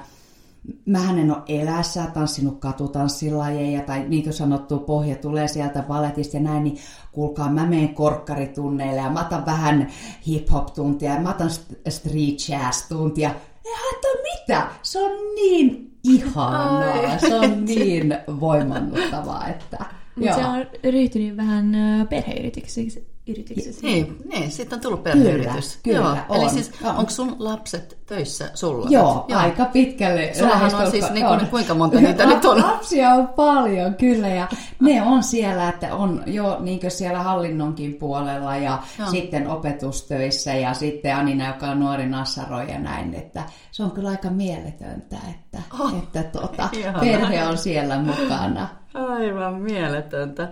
mä 0.86 1.10
en 1.10 1.32
ole 1.32 1.44
elässä 1.48 2.04
tanssinut 2.14 2.60
katutanssilajeja 2.60 3.82
tai 3.82 4.06
niin 4.08 4.24
kuin 4.24 4.34
sanottu, 4.34 4.80
pohja 4.80 5.16
tulee 5.16 5.48
sieltä 5.48 5.84
balletista 5.84 6.38
ja 6.38 6.44
näin, 6.44 6.64
niin 6.64 6.78
kuulkaa, 7.12 7.50
mä 7.50 7.66
menen 7.66 7.96
korkkaritunneille 7.96 9.02
ja 9.02 9.10
mä 9.10 9.26
otan 9.26 9.46
vähän 9.46 9.88
hip-hop-tuntia 10.28 11.14
ja 11.14 11.20
mä 11.20 11.30
otan 11.30 11.50
street 11.90 12.40
jazz-tuntia. 12.50 13.30
Ei 13.66 13.74
haittaa 13.74 14.11
mitä, 14.40 14.68
se 14.82 15.00
on 15.00 15.12
niin 15.36 15.92
ihanaa, 16.04 16.94
Ai. 16.94 17.20
se 17.20 17.36
on 17.36 17.66
niin 17.66 18.18
voimannuttavaa, 18.40 19.48
että... 19.48 19.86
Mutta 20.16 20.36
se 20.36 20.46
on 20.46 20.66
ryhtynyt 20.92 21.38
vähän 21.38 21.78
perheyrityksiksi 22.10 23.08
yrityksessä. 23.32 23.82
Niin, 23.82 24.18
niin, 24.32 24.52
sitten 24.52 24.78
on 24.78 24.82
tullut 24.82 25.04
perheyritys. 25.04 25.80
Kyllä, 25.84 25.98
kyllä 25.98 26.18
Joo. 26.18 26.26
On. 26.30 26.42
Eli 26.42 26.50
siis 26.50 26.72
on. 26.84 26.96
onko 26.96 27.12
sun 27.12 27.36
lapset 27.40 27.98
töissä 28.06 28.52
sulla? 28.54 28.88
Joo, 28.90 29.26
Joo. 29.28 29.40
aika 29.40 29.66
pitkälle. 29.66 30.32
Sullahan 30.34 30.76
on 30.76 30.92
siis 30.92 31.12
niin 31.12 31.26
kuin, 31.26 31.48
kuinka 31.48 31.74
monta 31.74 32.02
niitä 32.02 32.26
nyt 32.26 32.46
on? 32.46 32.62
Lapsia 32.72 33.10
on 33.10 33.28
paljon, 33.28 33.96
kyllä. 33.96 34.28
Ja 34.28 34.48
ne 34.80 35.02
on 35.02 35.24
siellä, 35.24 35.70
että 35.70 35.96
on 35.96 36.24
jo 36.26 36.58
niin 36.60 36.92
siellä 36.92 37.20
hallinnonkin 37.20 37.94
puolella 37.94 38.58
ja 38.58 38.80
Joo. 39.00 39.12
sitten 39.12 39.48
opetustöissä 39.48 40.54
ja 40.54 40.74
sitten 40.74 41.16
Anina, 41.16 41.48
joka 41.48 41.68
on 41.68 41.80
nuori 41.80 42.06
nassaro 42.06 42.62
ja 42.62 42.80
näin. 42.80 43.14
Että 43.14 43.44
se 43.72 43.84
on 43.84 43.92
kyllä 43.92 44.10
aika 44.10 44.30
mieletöntä, 44.30 45.18
että, 45.30 45.58
oh, 45.80 45.98
että 45.98 46.24
tuota, 46.40 46.70
perhe 47.00 47.48
on 47.48 47.58
siellä 47.58 48.00
mukana. 48.00 48.68
Aivan 48.94 49.62
mieletöntä. 49.62 50.50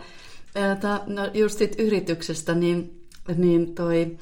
No 1.08 1.29
just 1.34 1.58
sit 1.58 1.75
yrityksestä, 1.79 2.56
niin, 2.56 3.08
niin 3.38 3.75
toi, 3.75 4.18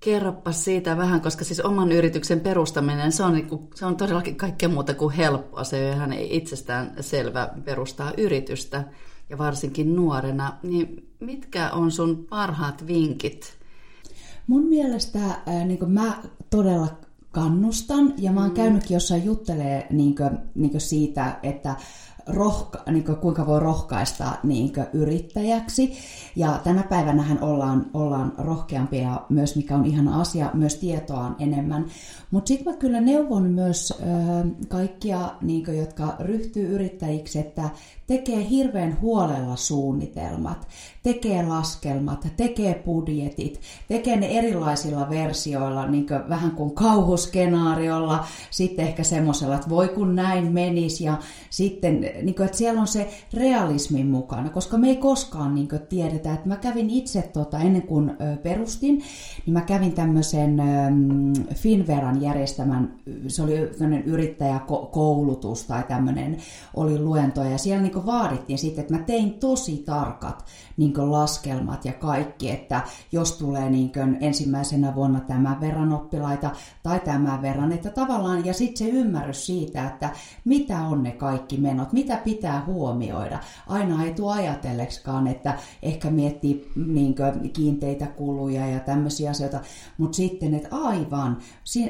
kerropa 0.00 0.52
siitä 0.52 0.96
vähän, 0.96 1.20
koska 1.20 1.44
siis 1.44 1.60
oman 1.60 1.92
yrityksen 1.92 2.40
perustaminen, 2.40 3.12
se 3.12 3.22
on, 3.22 3.32
niinku, 3.32 3.70
se 3.74 3.86
on 3.86 3.96
todellakin 3.96 4.36
kaikkea 4.36 4.68
muuta 4.68 4.94
kuin 4.94 5.14
helppoa. 5.14 5.64
Se 5.64 5.88
ei 5.88 5.92
ihan 5.92 6.12
itsestään 6.12 6.94
selvä 7.00 7.48
perustaa 7.64 8.12
yritystä, 8.18 8.84
ja 9.30 9.38
varsinkin 9.38 9.96
nuorena. 9.96 10.58
Niin 10.62 11.08
mitkä 11.20 11.70
on 11.70 11.90
sun 11.90 12.26
parhaat 12.30 12.86
vinkit? 12.86 13.58
Mun 14.46 14.64
mielestä 14.64 15.18
niin 15.64 15.90
mä 15.90 16.22
todella 16.50 16.88
kannustan, 17.30 18.14
ja 18.18 18.32
mä 18.32 18.40
oon 18.40 18.50
mm. 18.50 18.54
käynytkin 18.56 18.94
jossain 18.94 19.24
juttelee 19.24 19.86
niin 19.90 20.14
kuin, 20.14 20.38
niin 20.54 20.70
kuin 20.70 20.80
siitä, 20.80 21.38
että 21.42 21.76
rohka, 22.26 22.82
niin 22.90 23.04
kuin, 23.04 23.16
kuinka 23.16 23.46
voi 23.46 23.60
rohkaista 23.60 24.32
niin 24.42 24.72
kuin, 24.72 24.86
yrittäjäksi. 24.92 25.98
Ja 26.36 26.60
tänä 26.64 26.82
päivänä 26.82 27.24
ollaan, 27.40 27.86
ollaan 27.94 28.32
rohkeampia 28.38 29.20
myös, 29.28 29.56
mikä 29.56 29.74
on 29.74 29.86
ihan 29.86 30.08
asia, 30.08 30.50
myös 30.54 30.74
tietoa 30.74 31.20
on 31.20 31.36
enemmän. 31.38 31.86
Mutta 32.30 32.48
sitten 32.48 32.72
mä 32.72 32.78
kyllä 32.78 33.00
neuvon 33.00 33.42
myös 33.42 33.90
ö, 33.90 34.04
kaikkia, 34.68 35.30
niin 35.42 35.64
kuin, 35.64 35.78
jotka 35.78 36.16
ryhtyy 36.20 36.74
yrittäjiksi, 36.74 37.38
että 37.38 37.70
tekee 38.06 38.48
hirveän 38.50 39.00
huolella 39.00 39.56
suunnitelmat, 39.56 40.68
tekee 41.02 41.46
laskelmat, 41.46 42.26
tekee 42.36 42.82
budjetit, 42.84 43.60
tekee 43.88 44.16
ne 44.16 44.26
erilaisilla 44.26 45.10
versioilla, 45.10 45.86
niin 45.86 46.06
kuin, 46.06 46.28
vähän 46.28 46.50
kuin 46.50 46.74
kauhuskenaariolla, 46.74 48.24
sitten 48.50 48.86
ehkä 48.86 49.02
semmoisella, 49.02 49.54
että 49.54 49.70
voi 49.70 49.88
kun 49.88 50.16
näin 50.16 50.52
menisi, 50.52 51.04
ja 51.04 51.18
sitten, 51.50 52.10
niin 52.22 52.34
kuin, 52.34 52.44
että 52.44 52.58
siellä 52.58 52.80
on 52.80 52.86
se 52.86 53.10
realismin 53.34 54.06
mukana, 54.06 54.50
koska 54.50 54.78
me 54.78 54.88
ei 54.88 54.96
koskaan 54.96 55.54
niin 55.54 55.68
kuin, 55.68 55.82
tiedetä, 55.82 56.32
että 56.34 56.48
mä 56.48 56.56
kävin 56.56 56.90
itse 56.90 57.22
tota, 57.22 57.58
ennen 57.58 57.82
kuin 57.82 58.10
ö, 58.10 58.36
perustin, 58.36 59.02
niin 59.46 59.52
mä 59.52 59.60
kävin 59.60 59.92
tämmöisen 59.92 60.60
ö, 60.60 60.64
Finveran 61.54 62.22
järjestämän, 62.22 62.94
se 63.28 63.42
oli 63.42 63.58
yrittäjäkoulutus 64.04 65.64
tai 65.64 65.82
tämmöinen, 65.82 66.36
oli 66.74 66.98
luentoja, 66.98 67.50
ja 67.50 67.58
siellä 67.58 67.82
niin 67.82 68.06
vaadittiin 68.06 68.58
sitten, 68.58 68.82
että 68.82 68.94
mä 68.94 69.02
tein 69.02 69.32
tosi 69.32 69.82
tarkat 69.86 70.44
niin 70.76 70.92
laskelmat 70.96 71.84
ja 71.84 71.92
kaikki, 71.92 72.50
että 72.50 72.80
jos 73.12 73.32
tulee 73.38 73.70
niin 73.70 73.92
ensimmäisenä 74.20 74.94
vuonna 74.94 75.20
tämän 75.20 75.60
verran 75.60 75.92
oppilaita 75.92 76.50
tai 76.82 77.00
tämän 77.00 77.42
verran, 77.42 77.72
että 77.72 77.90
tavallaan, 77.90 78.46
ja 78.46 78.54
sitten 78.54 78.86
se 78.86 78.92
ymmärrys 78.92 79.46
siitä, 79.46 79.86
että 79.86 80.10
mitä 80.44 80.78
on 80.78 81.02
ne 81.02 81.10
kaikki 81.10 81.56
menot, 81.56 81.92
mitä 81.92 82.16
pitää 82.16 82.64
huomioida. 82.66 83.38
Aina 83.66 84.04
ei 84.04 84.14
tule 84.14 84.32
ajatelleksikaan, 84.32 85.26
että 85.26 85.58
ehkä 85.82 86.10
miettii 86.10 86.70
niin 86.86 87.14
kiinteitä 87.52 88.06
kuluja 88.06 88.66
ja 88.66 88.80
tämmöisiä 88.80 89.30
asioita, 89.30 89.60
mutta 89.98 90.16
sitten, 90.16 90.54
että 90.54 90.68
aivan, 90.76 91.38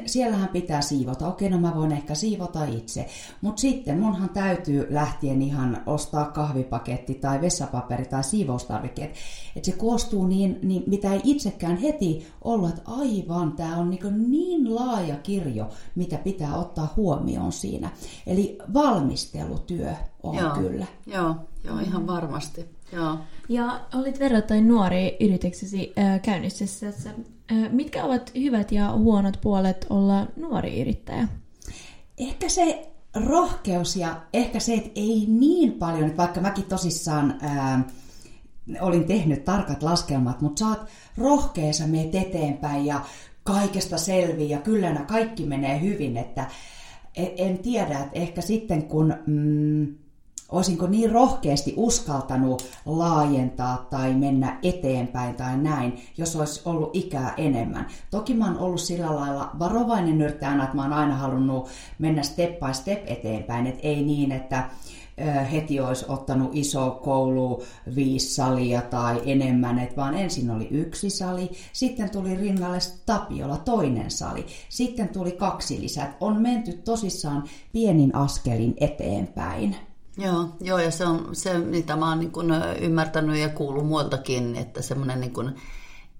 siellähän 0.05 0.49
pitää 0.49 0.81
siivota. 0.81 1.27
Okei, 1.27 1.49
no 1.49 1.59
mä 1.59 1.75
voin 1.75 1.91
ehkä 1.91 2.15
siivota 2.15 2.65
itse, 2.65 3.07
mutta 3.41 3.61
sitten 3.61 3.99
munhan 3.99 4.29
täytyy 4.29 4.87
lähtien 4.89 5.41
ihan 5.41 5.81
ostaa 5.85 6.25
kahvipaketti 6.25 7.13
tai 7.13 7.41
vessapaperi 7.41 8.05
tai 8.05 8.23
siivoustarvikkeet. 8.73 9.13
Että 9.55 9.71
se 9.71 9.77
koostuu 9.77 10.27
niin, 10.27 10.59
niin, 10.63 10.83
mitä 10.87 11.13
ei 11.13 11.21
itsekään 11.23 11.77
heti 11.77 12.27
olla, 12.41 12.69
että 12.69 12.81
aivan, 12.85 13.51
tämä 13.51 13.77
on 13.77 13.89
niin, 13.89 14.31
niin 14.31 14.75
laaja 14.75 15.15
kirjo, 15.15 15.69
mitä 15.95 16.17
pitää 16.17 16.57
ottaa 16.57 16.93
huomioon 16.95 17.51
siinä. 17.51 17.91
Eli 18.27 18.57
valmistelutyö 18.73 19.93
on 20.23 20.35
joo, 20.35 20.51
kyllä. 20.51 20.85
Joo, 21.05 21.35
joo 21.63 21.79
ihan 21.79 22.01
mm. 22.01 22.07
varmasti. 22.07 22.65
Joo. 22.93 23.17
Ja 23.49 23.79
olit 23.95 24.19
verrattain 24.19 24.67
nuori 24.67 25.17
yrityksesi 25.19 25.93
äh, 25.99 26.21
käynnissä. 26.21 26.65
Äh, 27.51 27.71
mitkä 27.71 28.05
ovat 28.05 28.31
hyvät 28.35 28.71
ja 28.71 28.91
huonot 28.91 29.37
puolet 29.41 29.85
olla 29.89 30.27
nuori 30.35 30.81
yrittäjä? 30.81 31.27
Ehkä 32.17 32.49
se 32.49 32.89
rohkeus 33.15 33.95
ja 33.95 34.21
ehkä 34.33 34.59
se, 34.59 34.73
että 34.73 34.89
ei 34.95 35.25
niin 35.27 35.71
paljon, 35.71 36.03
että 36.03 36.17
vaikka 36.17 36.41
mäkin 36.41 36.63
tosissaan 36.63 37.37
ää, 37.41 37.83
olin 38.81 39.05
tehnyt 39.05 39.43
tarkat 39.43 39.83
laskelmat, 39.83 40.41
mutta 40.41 40.65
rohkea, 41.17 41.73
sä 41.73 41.87
meet 41.87 42.15
eteenpäin 42.15 42.85
ja 42.85 43.01
kaikesta 43.43 43.97
selvii 43.97 44.49
ja 44.49 44.57
kyllä 44.57 44.93
nämä 44.93 45.05
kaikki 45.05 45.45
menee 45.45 45.81
hyvin, 45.81 46.17
että 46.17 46.47
en 47.15 47.57
tiedä, 47.57 47.99
että 47.99 48.19
ehkä 48.19 48.41
sitten 48.41 48.83
kun 48.83 49.13
mm, 49.25 49.95
olisinko 50.49 50.87
niin 50.87 51.11
rohkeasti 51.11 51.73
uskaltanut 51.77 52.65
laajentaa 52.85 53.87
tai 53.89 54.13
mennä 54.13 54.59
eteenpäin 54.63 55.35
tai 55.35 55.57
näin, 55.57 55.99
jos 56.17 56.35
olisi 56.35 56.61
ollut 56.65 56.95
ikää 56.95 57.33
enemmän. 57.37 57.87
Toki 58.11 58.33
mä 58.33 58.45
oon 58.45 58.59
ollut 58.59 58.81
sillä 58.81 59.15
lailla 59.15 59.49
varovainen 59.59 60.21
yrittäjänä, 60.21 60.63
että 60.63 60.75
mä 60.75 60.83
oon 60.83 60.93
aina 60.93 61.15
halunnut 61.15 61.69
mennä 61.99 62.23
step 62.23 62.59
by 62.59 62.73
step 62.73 63.03
eteenpäin, 63.05 63.67
että 63.67 63.87
ei 63.87 64.03
niin, 64.03 64.31
että 64.31 64.69
heti 65.51 65.79
olisi 65.79 66.05
ottanut 66.07 66.49
iso 66.53 66.91
koulu 67.03 67.63
viisi 67.95 68.33
salia 68.33 68.81
tai 68.81 69.21
enemmän, 69.25 69.79
että 69.79 69.95
vaan 69.95 70.13
ensin 70.13 70.49
oli 70.51 70.67
yksi 70.71 71.09
sali, 71.09 71.51
sitten 71.73 72.09
tuli 72.09 72.35
rinnalle 72.35 72.79
Tapiola 73.05 73.57
toinen 73.57 74.11
sali, 74.11 74.45
sitten 74.69 75.09
tuli 75.09 75.31
kaksi 75.31 75.81
lisää. 75.81 76.17
On 76.19 76.41
menty 76.41 76.73
tosissaan 76.73 77.43
pienin 77.71 78.15
askelin 78.15 78.73
eteenpäin. 78.79 79.75
Joo, 80.17 80.49
joo, 80.61 80.77
ja 80.77 80.91
se 80.91 81.05
on 81.05 81.29
se, 81.35 81.57
mitä 81.57 81.95
mä 81.95 82.09
oon 82.09 82.19
niin 82.19 82.31
kuin 82.31 82.47
ymmärtänyt 82.81 83.37
ja 83.37 83.49
kuullut 83.49 83.87
muiltakin, 83.87 84.55
että 84.55 84.81
semmoinen 84.81 85.19
niin 85.19 85.33
kuin, 85.33 85.55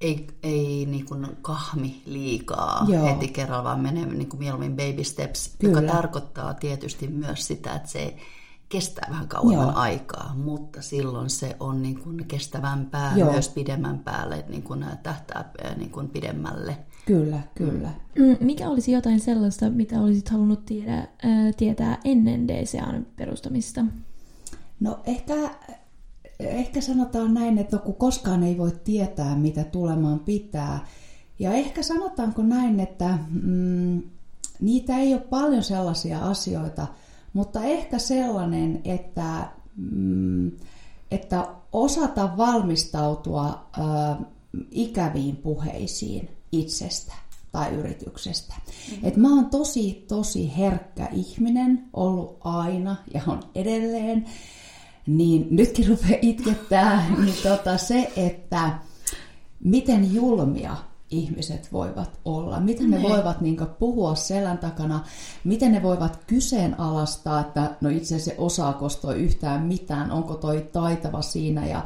ei, 0.01 0.27
ei 0.43 0.85
niin 0.89 1.05
kuin 1.05 1.27
kahmi 1.41 2.01
liikaa 2.05 2.85
joo. 2.87 3.05
heti 3.05 3.27
kerralla, 3.27 3.63
vaan 3.63 3.79
menee 3.79 4.05
niin 4.05 4.29
kuin 4.29 4.39
mieluummin 4.39 4.75
baby 4.75 5.03
steps, 5.03 5.55
Kyllä. 5.59 5.81
joka 5.81 5.93
tarkoittaa 5.93 6.53
tietysti 6.53 7.07
myös 7.07 7.47
sitä, 7.47 7.73
että 7.73 7.89
se 7.89 8.15
kestää 8.73 9.07
vähän 9.09 9.27
kauemman 9.27 9.67
Joo. 9.67 9.75
aikaa, 9.75 10.33
mutta 10.35 10.81
silloin 10.81 11.29
se 11.29 11.55
on 11.59 11.81
niin 11.81 11.99
kuin 11.99 12.25
kestävämpää 12.27 13.13
Joo. 13.17 13.31
myös 13.31 13.49
pidemmän 13.49 13.99
päälle, 13.99 14.45
niin 14.49 14.63
kuin 14.63 14.85
tähtää 15.03 15.51
niin 15.77 15.89
kuin 15.89 16.09
pidemmälle. 16.09 16.77
Kyllä, 17.05 17.39
kyllä. 17.55 17.89
Mm, 18.19 18.37
mikä 18.39 18.69
olisi 18.69 18.91
jotain 18.91 19.19
sellaista, 19.19 19.69
mitä 19.69 20.01
olisit 20.01 20.29
halunnut 20.29 20.65
tiedä, 20.65 20.97
äh, 20.97 21.07
tietää 21.57 21.97
ennen 22.03 22.47
DCAn 22.47 23.05
perustamista? 23.15 23.85
No 24.79 24.99
ehkä, 25.05 25.35
ehkä 26.39 26.81
sanotaan 26.81 27.33
näin, 27.33 27.57
että 27.57 27.77
kun 27.77 27.95
koskaan 27.95 28.43
ei 28.43 28.57
voi 28.57 28.71
tietää, 28.83 29.35
mitä 29.35 29.63
tulemaan 29.63 30.19
pitää. 30.19 30.85
Ja 31.39 31.53
ehkä 31.53 31.83
sanotaanko 31.83 32.43
näin, 32.43 32.79
että 32.79 33.17
mm, 33.43 34.01
niitä 34.59 34.97
ei 34.97 35.13
ole 35.13 35.21
paljon 35.21 35.63
sellaisia 35.63 36.19
asioita, 36.19 36.87
mutta 37.33 37.63
ehkä 37.63 37.99
sellainen, 37.99 38.81
että, 38.85 39.47
mm, 39.75 40.51
että 41.11 41.47
osata 41.71 42.37
valmistautua 42.37 43.69
ikäviin 44.71 45.35
puheisiin 45.35 46.29
itsestä 46.51 47.13
tai 47.51 47.71
yrityksestä. 47.71 48.53
Mm-hmm. 48.55 49.07
Et 49.07 49.17
mä 49.17 49.35
oon 49.35 49.45
tosi, 49.45 50.05
tosi 50.07 50.57
herkkä 50.57 51.09
ihminen, 51.11 51.83
ollut 51.93 52.37
aina 52.39 52.95
ja 53.13 53.21
on 53.27 53.43
edelleen. 53.55 54.25
Niin 55.07 55.47
nytkin 55.49 55.87
rupeaa 55.87 56.19
itkettää 56.21 57.05
niin 57.25 57.35
tota 57.43 57.77
se, 57.77 58.11
että 58.15 58.79
miten 59.63 60.13
julmia 60.13 60.77
ihmiset 61.13 61.71
voivat 61.71 62.19
olla, 62.25 62.59
miten 62.59 62.89
ne, 62.89 62.97
ne. 62.97 63.01
Niin. 63.01 63.13
voivat 63.13 63.41
niin 63.41 63.57
puhua 63.79 64.15
selän 64.15 64.57
takana, 64.57 65.03
miten 65.43 65.71
ne 65.71 65.83
voivat 65.83 66.19
kyseenalaistaa, 66.27 67.39
että 67.39 67.75
no 67.81 67.89
itse 67.89 68.15
asiassa 68.15 68.41
osaako 68.41 68.87
toi 69.01 69.15
yhtään 69.15 69.65
mitään, 69.65 70.11
onko 70.11 70.35
toi 70.35 70.69
taitava 70.71 71.21
siinä 71.21 71.67
ja 71.67 71.81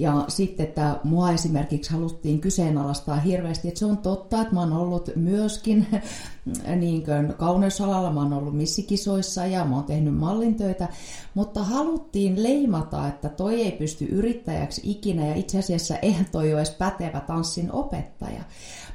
ja 0.00 0.24
sitten, 0.28 0.66
että 0.66 1.00
mua 1.04 1.30
esimerkiksi 1.30 1.90
haluttiin 1.90 2.40
kyseenalaistaa 2.40 3.16
hirveästi, 3.16 3.68
että 3.68 3.78
se 3.78 3.86
on 3.86 3.98
totta, 3.98 4.40
että 4.40 4.54
mä 4.54 4.60
oon 4.60 4.72
ollut 4.72 5.10
myöskin 5.16 5.86
niin 6.80 7.04
kuin 7.04 7.34
kauneusalalla, 7.38 8.12
mä 8.12 8.20
oon 8.20 8.32
ollut 8.32 8.56
missikisoissa 8.56 9.46
ja 9.46 9.64
mä 9.64 9.74
oon 9.74 9.84
tehnyt 9.84 10.14
mallintöitä, 10.14 10.88
mutta 11.34 11.64
haluttiin 11.64 12.42
leimata, 12.42 13.08
että 13.08 13.28
toi 13.28 13.62
ei 13.62 13.72
pysty 13.72 14.04
yrittäjäksi 14.04 14.80
ikinä 14.84 15.26
ja 15.26 15.34
itse 15.34 15.58
asiassa 15.58 15.96
eihän 15.96 16.26
toi 16.32 16.52
ole 16.52 16.60
edes 16.60 16.70
pätevä 16.70 17.20
tanssin 17.20 17.72
opettaja. 17.72 18.42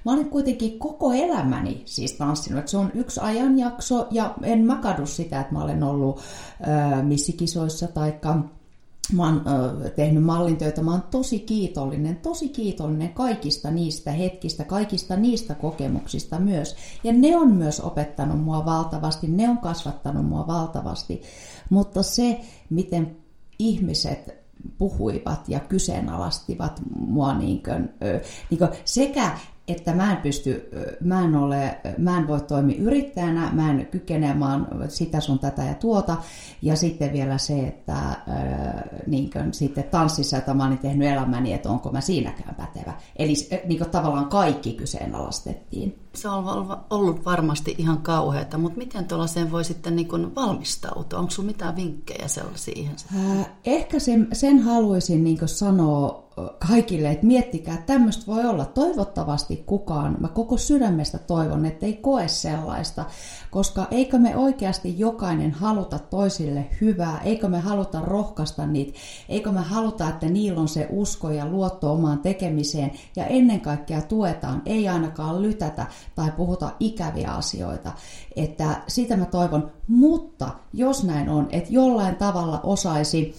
Mä 0.06 0.14
olen 0.14 0.30
kuitenkin 0.30 0.80
koko 0.80 1.14
elämäni 1.14 1.82
siis 1.86 2.14
tanssinut, 2.14 2.60
että 2.60 2.72
se 2.72 2.78
on 2.78 2.92
yksi 2.94 3.20
ajanjakso 3.20 4.08
ja 4.12 4.34
en 4.44 4.66
mä 4.66 4.76
kadu 4.76 5.06
sitä, 5.06 5.40
että 5.40 5.54
mä 5.54 5.64
olen 5.64 5.84
ollut 5.84 6.20
missikisoissa 7.04 7.88
taikka 7.88 8.44
Mä 9.14 9.24
oon 9.24 9.42
ö, 9.84 9.90
tehnyt 9.90 10.24
mallintöitä, 10.24 10.84
mä 10.84 10.92
oon 10.92 11.04
tosi 11.12 11.40
kiitollinen, 11.40 12.16
tosi 12.16 12.50
kiitollinen 12.50 13.10
kaikista 13.10 13.72
niistä 13.72 14.12
hetkistä, 14.12 14.64
kaikista 14.64 15.16
niistä 15.16 15.56
kokemuksista 15.56 16.40
myös. 16.40 16.76
Ja 17.04 17.14
ne 17.14 17.38
on 17.38 17.52
myös 17.52 17.80
opettanut 17.80 18.44
mua 18.44 18.66
valtavasti, 18.66 19.28
ne 19.28 19.50
on 19.50 19.58
kasvattanut 19.58 20.26
mua 20.26 20.48
valtavasti. 20.48 21.22
Mutta 21.70 22.04
se, 22.04 22.40
miten 22.70 23.18
ihmiset 23.60 24.46
puhuivat 24.78 25.50
ja 25.50 25.60
kyseenalaistivat 25.60 26.82
mua 26.96 27.34
niin 27.34 27.64
kuin, 27.64 27.90
niin 28.50 28.70
sekä 28.86 29.38
että 29.68 29.94
mä 29.94 30.12
en 30.12 30.18
pysty, 30.18 30.70
mä 31.02 31.24
en, 31.24 31.36
ole, 31.36 31.78
mä 31.98 32.18
en 32.18 32.28
voi 32.28 32.42
toimia 32.42 32.82
yrittäjänä, 32.82 33.50
mä 33.54 33.72
en 33.72 33.88
kykene, 33.92 34.34
mä 34.34 34.60
sitä 34.88 35.20
sun 35.20 35.40
tätä 35.40 35.64
ja 35.64 35.74
tuota. 35.74 36.18
Ja 36.62 36.76
sitten 36.76 37.14
vielä 37.14 37.38
se, 37.38 37.60
että 37.60 37.94
äh, 37.96 38.16
niin 39.08 39.30
kuin, 39.32 39.54
sitten 39.54 39.84
tanssissa, 39.84 40.38
jota 40.38 40.54
mä 40.54 40.68
olin 40.68 40.78
tehnyt 40.78 41.08
elämäni, 41.08 41.54
että 41.54 41.70
onko 41.70 41.92
mä 41.92 42.02
siinäkään 42.02 42.56
pätevä. 42.56 42.94
Eli 43.16 43.34
niin 43.66 43.78
kuin, 43.78 43.90
tavallaan 43.90 44.30
kaikki 44.30 44.74
kyseenalaistettiin. 44.74 46.00
Se 46.16 46.30
on 46.30 46.78
ollut 46.90 47.26
varmasti 47.26 47.76
ihan 47.78 47.98
kauheata, 47.98 48.58
mutta 48.58 48.78
miten 48.78 49.06
tuollaiseen 49.06 49.52
voi 49.52 49.64
sitten 49.64 49.96
niin 49.96 50.08
kuin 50.08 50.36
valmistautua? 50.36 51.20
Onko 51.20 51.32
sinulla 51.32 51.52
mitään 51.52 51.76
vinkkejä 51.76 52.28
siihen? 52.56 52.96
Äh, 53.16 53.50
ehkä 53.66 54.00
sen, 54.00 54.28
sen 54.34 54.60
haluaisin 54.60 55.24
niin 55.24 55.38
sanoa 55.46 56.25
kaikille, 56.68 57.12
että 57.12 57.26
miettikää, 57.26 57.74
että 57.74 57.94
tämmöistä 57.94 58.24
voi 58.28 58.46
olla. 58.46 58.66
Toivottavasti 58.66 59.64
kukaan, 59.66 60.18
mä 60.20 60.28
koko 60.28 60.58
sydämestä 60.58 61.18
toivon, 61.18 61.66
että 61.66 61.86
ei 61.86 61.94
koe 61.94 62.28
sellaista, 62.28 63.06
koska 63.52 63.88
eikö 63.92 64.18
me 64.18 64.36
oikeasti 64.36 65.00
jokainen 65.00 65.52
haluta 65.52 66.00
toisille 66.00 66.66
hyvää, 66.82 67.22
eikö 67.24 67.48
me 67.48 67.60
haluta 67.60 68.02
rohkaista 68.02 68.66
niitä, 68.66 69.00
eikö 69.30 69.52
me 69.52 69.62
haluta, 69.62 70.10
että 70.10 70.26
niillä 70.26 70.62
on 70.62 70.68
se 70.68 70.88
usko 70.90 71.30
ja 71.30 71.46
luotto 71.46 71.94
omaan 71.94 72.20
tekemiseen 72.20 72.92
ja 73.16 73.26
ennen 73.26 73.62
kaikkea 73.62 74.02
tuetaan, 74.02 74.62
ei 74.66 74.88
ainakaan 74.88 75.42
lytätä 75.42 75.86
tai 76.16 76.32
puhuta 76.32 76.72
ikäviä 76.80 77.32
asioita. 77.32 77.92
Että 78.36 78.82
sitä 78.88 79.18
mä 79.18 79.26
toivon, 79.26 79.72
mutta 79.88 80.50
jos 80.74 81.04
näin 81.04 81.30
on, 81.30 81.48
että 81.52 81.70
jollain 81.74 82.16
tavalla 82.16 82.60
osaisi 82.64 83.36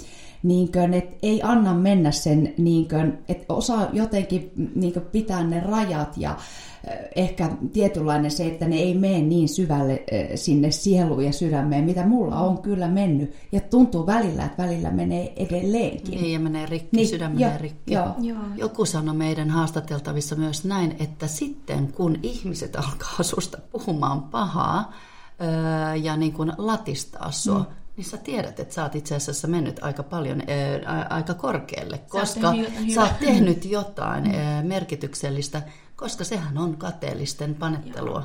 niin 0.46 0.72
kuin, 0.72 0.94
että 0.94 1.16
ei 1.22 1.42
anna 1.42 1.74
mennä 1.74 2.10
sen, 2.10 2.54
niin 2.58 2.88
kuin, 2.88 3.18
että 3.28 3.54
osaa 3.54 3.88
jotenkin 3.92 4.52
niin 4.74 4.92
kuin, 4.92 5.04
pitää 5.12 5.44
ne 5.44 5.60
rajat 5.60 6.16
ja 6.16 6.36
ehkä 7.16 7.50
tietynlainen 7.72 8.30
se, 8.30 8.46
että 8.46 8.68
ne 8.68 8.76
ei 8.76 8.94
mene 8.94 9.20
niin 9.20 9.48
syvälle 9.48 10.04
sinne 10.34 10.70
sieluun 10.70 11.24
ja 11.24 11.32
sydämeen, 11.32 11.84
mitä 11.84 12.06
mulla 12.06 12.40
on 12.40 12.58
kyllä 12.58 12.88
mennyt. 12.88 13.34
Ja 13.52 13.60
tuntuu 13.60 14.06
välillä, 14.06 14.44
että 14.44 14.62
välillä 14.62 14.90
menee 14.90 15.32
edelleenkin. 15.36 16.20
Niin, 16.20 16.32
ja 16.32 16.40
menee 16.40 16.66
rikki, 16.66 16.96
niin, 16.96 17.08
sydän 17.08 17.32
menee 17.32 17.52
jo, 17.52 17.58
rikki. 17.58 17.94
Jo. 17.94 18.14
Joku 18.56 18.84
sanoi 18.84 19.14
meidän 19.14 19.50
haastateltavissa 19.50 20.36
myös 20.36 20.64
näin, 20.64 20.96
että 20.98 21.26
sitten 21.26 21.92
kun 21.92 22.18
ihmiset 22.22 22.76
alkaa 22.76 23.22
susta 23.22 23.58
puhumaan 23.72 24.22
pahaa 24.22 24.92
ja 26.02 26.16
niin 26.16 26.32
kuin 26.32 26.52
latistaa 26.58 27.30
sua, 27.30 27.58
mm 27.58 27.66
niin 27.96 28.04
sä 28.04 28.16
tiedät, 28.16 28.60
että 28.60 28.74
sä 28.74 28.82
oot 28.82 28.94
itse 28.94 29.16
asiassa 29.16 29.48
mennyt 29.48 29.78
aika 29.82 30.02
paljon, 30.02 30.42
ää, 30.86 31.06
aika 31.10 31.34
korkealle, 31.34 31.98
koska 31.98 32.40
sä, 32.40 32.94
sä 32.94 33.00
oot 33.00 33.18
tehnyt 33.18 33.64
jotain 33.64 34.34
ää, 34.34 34.62
merkityksellistä, 34.62 35.62
koska 35.96 36.24
sehän 36.24 36.58
on 36.58 36.76
kateellisten 36.76 37.54
panettelua. 37.54 38.22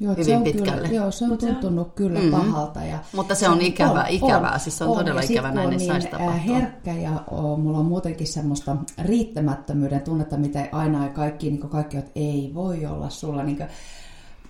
Joo, 0.00 0.12
hyvin 0.12 0.24
se 0.24 0.36
on 0.36 0.42
pitkälle. 0.42 0.88
Kyllä, 0.88 1.02
joo, 1.02 1.10
se 1.10 1.24
on 1.24 1.38
tuntunut 1.38 1.94
kyllä 1.94 2.18
mm-hmm. 2.18 2.30
pahalta. 2.30 2.84
Ja 2.84 2.98
Mutta 3.12 3.34
se 3.34 3.48
on 3.48 3.60
ikävä, 3.60 4.00
on, 4.00 4.08
ikävää, 4.08 4.52
on, 4.52 4.60
siis 4.60 4.78
se 4.78 4.84
on, 4.84 4.90
on 4.90 4.96
todella 4.96 5.20
ikävä, 5.20 5.50
näin 5.50 5.70
niin 5.70 5.80
saisi 5.80 6.08
tapahtua. 6.08 6.34
herkkä 6.34 6.92
ja 6.92 7.22
o, 7.30 7.56
mulla 7.56 7.78
on 7.78 7.84
muutenkin 7.84 8.26
semmoista 8.26 8.76
riittämättömyyden 8.98 10.00
tunnetta, 10.00 10.36
mitä 10.36 10.68
aina 10.72 11.08
kaikki, 11.08 11.50
niin 11.50 11.68
kaikki 11.68 11.96
että 11.96 12.10
ei 12.14 12.50
voi 12.54 12.86
olla 12.86 13.10
sulla. 13.10 13.42
Niin 13.42 13.56
kuin, 13.56 13.68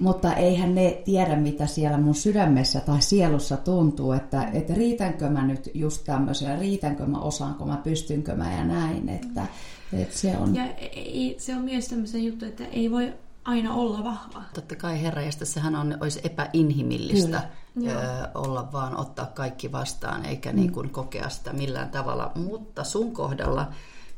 mutta 0.00 0.34
eihän 0.34 0.74
ne 0.74 1.02
tiedä, 1.04 1.36
mitä 1.36 1.66
siellä 1.66 1.98
mun 1.98 2.14
sydämessä 2.14 2.80
tai 2.80 3.02
sielussa 3.02 3.56
tuntuu, 3.56 4.12
että, 4.12 4.42
että 4.52 4.74
riitänkö 4.74 5.28
mä 5.28 5.46
nyt 5.46 5.70
just 5.74 6.04
tämmöisellä, 6.04 6.56
riitänkö 6.56 7.06
mä, 7.06 7.18
osaanko 7.18 7.66
mä, 7.66 7.76
pystynkö 7.76 8.34
mä 8.34 8.52
ja 8.52 8.64
näin, 8.64 9.08
että, 9.08 9.46
että 9.92 10.18
se 10.18 10.36
on... 10.36 10.54
Ja 10.54 10.64
ei, 10.92 11.36
se 11.38 11.56
on 11.56 11.62
myös 11.62 11.88
tämmöisen 11.88 12.24
juttu, 12.24 12.44
että 12.44 12.64
ei 12.64 12.90
voi 12.90 13.12
aina 13.44 13.74
olla 13.74 14.04
vahva. 14.04 14.42
Totta 14.54 14.76
kai 14.76 15.02
herra, 15.02 15.22
sehän 15.30 15.76
on, 15.76 15.98
olisi 16.00 16.20
epäinhimillistä 16.24 17.42
ö, 17.86 17.90
olla 18.34 18.68
vaan 18.72 18.96
ottaa 18.96 19.26
kaikki 19.26 19.72
vastaan, 19.72 20.24
eikä 20.24 20.50
mm. 20.50 20.56
niin 20.56 20.72
kuin 20.72 20.90
kokea 20.90 21.28
sitä 21.28 21.52
millään 21.52 21.90
tavalla. 21.90 22.32
Mutta 22.34 22.84
sun 22.84 23.12
kohdalla 23.12 23.68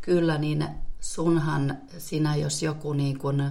kyllä, 0.00 0.38
niin 0.38 0.66
sunhan 1.00 1.78
sinä, 1.98 2.36
jos 2.36 2.62
joku 2.62 2.92
niin 2.92 3.18
kuin, 3.18 3.42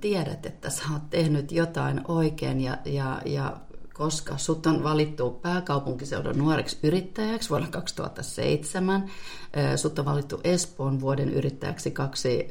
tiedät, 0.00 0.46
että 0.46 0.70
sä 0.70 0.82
oot 0.92 1.10
tehnyt 1.10 1.52
jotain 1.52 2.00
oikein 2.08 2.60
ja, 2.60 2.78
ja, 2.84 3.22
ja 3.26 3.56
koska 3.94 4.38
sut 4.38 4.66
on 4.66 4.84
valittu 4.84 5.30
pääkaupunkiseudun 5.30 6.38
nuoreksi 6.38 6.78
yrittäjäksi 6.82 7.50
vuonna 7.50 7.68
2007, 7.68 9.10
sut 9.76 9.98
on 9.98 10.04
valittu 10.04 10.40
Espoon 10.44 11.00
vuoden 11.00 11.30
yrittäjäksi, 11.30 11.90
kaksi, 11.90 12.48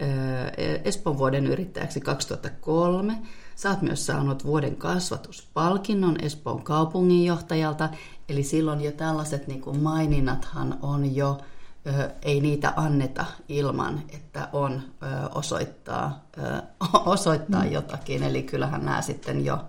Espoon 0.83 1.17
vuoden 1.17 1.47
yrittäjäksi 1.47 2.01
2003, 2.01 3.17
Sä 3.55 3.69
oot 3.69 3.81
myös 3.81 4.05
saanut 4.05 4.45
vuoden 4.45 4.75
kasvatuspalkinnon 4.75 6.15
Espoon 6.21 6.63
kaupunginjohtajalta, 6.63 7.89
eli 8.29 8.43
silloin 8.43 8.81
jo 8.81 8.91
tällaiset 8.91 9.47
niin 9.47 9.61
kuin 9.61 9.83
maininnathan 9.83 10.79
on 10.81 11.15
jo 11.15 11.37
ei 12.21 12.41
niitä 12.41 12.73
anneta 12.75 13.25
ilman, 13.49 14.01
että 14.13 14.49
on 14.53 14.81
osoittaa, 15.35 16.25
osoittaa 17.05 17.63
mm. 17.63 17.71
jotakin. 17.71 18.23
Eli 18.23 18.43
kyllähän 18.43 18.85
nämä 18.85 19.01
sitten 19.01 19.45
jo... 19.45 19.59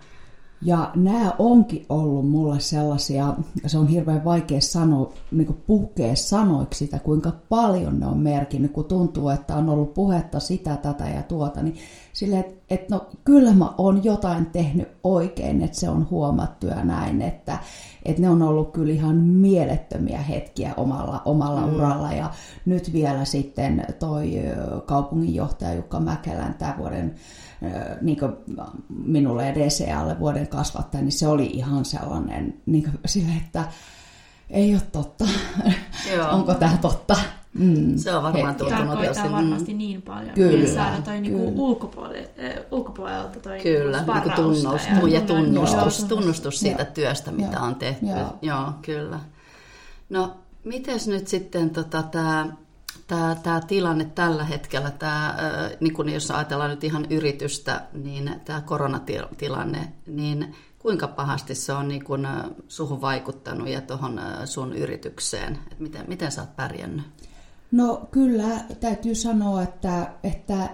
Ja 0.62 0.90
nämä 0.94 1.32
onkin 1.38 1.86
ollut 1.88 2.30
mulle 2.30 2.60
sellaisia, 2.60 3.34
se 3.66 3.78
on 3.78 3.88
hirveän 3.88 4.24
vaikea 4.24 4.60
sanoa, 4.60 5.12
niin 5.30 5.62
pukea 5.66 6.16
sanoiksi 6.16 6.78
sitä, 6.78 6.98
kuinka 6.98 7.32
paljon 7.48 8.00
ne 8.00 8.06
on 8.06 8.18
merkinnyt, 8.18 8.72
kun 8.72 8.84
tuntuu, 8.84 9.28
että 9.28 9.56
on 9.56 9.68
ollut 9.68 9.94
puhetta 9.94 10.40
sitä, 10.40 10.76
tätä 10.76 11.04
ja 11.04 11.22
tuota, 11.22 11.62
niin 11.62 11.76
silleen, 12.14 12.40
että 12.40 12.54
et 12.70 12.88
no 12.88 13.06
kyllä 13.24 13.52
mä 13.52 13.72
oon 13.78 14.04
jotain 14.04 14.46
tehnyt 14.46 14.88
oikein, 15.04 15.62
että 15.62 15.80
se 15.80 15.88
on 15.88 16.10
huomattu 16.10 16.66
ja 16.66 16.84
näin, 16.84 17.22
että 17.22 17.58
et 18.04 18.18
ne 18.18 18.28
on 18.28 18.42
ollut 18.42 18.72
kyllä 18.72 18.92
ihan 18.92 19.16
mielettömiä 19.16 20.18
hetkiä 20.18 20.74
omalla, 20.76 21.22
omalla 21.24 21.66
mm. 21.66 21.74
uralla 21.74 22.12
ja 22.12 22.30
nyt 22.64 22.92
vielä 22.92 23.24
sitten 23.24 23.86
toi 23.98 24.32
kaupunginjohtaja 24.86 25.74
Jukka 25.74 26.00
Mäkelän 26.00 26.54
tämän 26.54 26.78
vuoden 26.78 27.14
niin 28.02 28.18
minulle 28.88 29.46
ja 29.46 29.54
DCAlle 29.54 30.20
vuoden 30.20 30.48
kasvattaja, 30.48 31.02
niin 31.02 31.12
se 31.12 31.28
oli 31.28 31.46
ihan 31.46 31.84
sellainen 31.84 32.54
niin 32.66 32.90
sille, 33.06 33.32
että 33.46 33.64
ei 34.50 34.74
ole 34.74 34.82
totta. 34.92 35.24
Joo. 36.16 36.30
Onko 36.30 36.54
tämä 36.54 36.76
totta? 36.80 37.16
Mm. 37.58 37.96
Se 37.96 38.14
on 38.14 38.22
varmaan 38.22 38.54
tuntunut 38.54 38.86
Tarkoittaa 38.88 39.32
varmasti 39.32 39.72
mm. 39.72 39.78
niin 39.78 40.02
paljon. 40.02 40.34
Kyllä. 40.34 40.74
Saada 40.74 41.02
toi 41.02 41.20
niinku 41.20 41.66
ulkopuolelta, 41.66 42.30
ulkopuolelta 42.70 43.40
toi 43.40 43.60
Kyllä, 43.60 44.04
niinku 44.14 44.30
tunnustus, 44.36 44.86
ja, 44.86 45.08
ja 45.08 45.20
tunnustus, 45.20 46.04
tunnustus 46.04 46.60
siitä 46.60 46.82
ja. 46.82 46.84
työstä, 46.84 47.30
mitä 47.30 47.60
on 47.60 47.74
tehty. 47.74 48.06
Ja. 48.06 48.32
Joo, 48.42 48.72
kyllä. 48.82 49.20
No, 50.10 50.36
mites 50.64 51.08
nyt 51.08 51.28
sitten 51.28 51.70
tota, 51.70 52.02
tämä 52.02 52.46
tämä, 53.06 53.36
tämä 53.42 53.60
tilanne 53.60 54.04
tällä 54.04 54.44
hetkellä, 54.44 54.90
tämä, 54.90 55.36
niin 55.80 55.94
kun 55.94 56.08
jos 56.08 56.30
ajatellaan 56.30 56.70
nyt 56.70 56.84
ihan 56.84 57.06
yritystä, 57.10 57.82
niin 57.92 58.40
tämä 58.44 58.60
koronatilanne, 58.60 59.92
niin 60.06 60.54
kuinka 60.78 61.08
pahasti 61.08 61.54
se 61.54 61.72
on 61.72 61.88
niin 61.88 62.04
kun, 62.04 62.28
suhun 62.68 63.00
vaikuttanut 63.00 63.68
ja 63.68 63.80
tuohon 63.80 64.20
sun 64.44 64.72
yritykseen? 64.72 65.58
Et 65.72 65.80
miten, 65.80 66.04
miten 66.08 66.32
sä 66.32 66.40
oot 66.40 66.56
pärjännyt? 66.56 67.04
No 67.74 68.08
kyllä, 68.10 68.48
täytyy 68.80 69.14
sanoa, 69.14 69.62
että, 69.62 70.06
että 70.22 70.68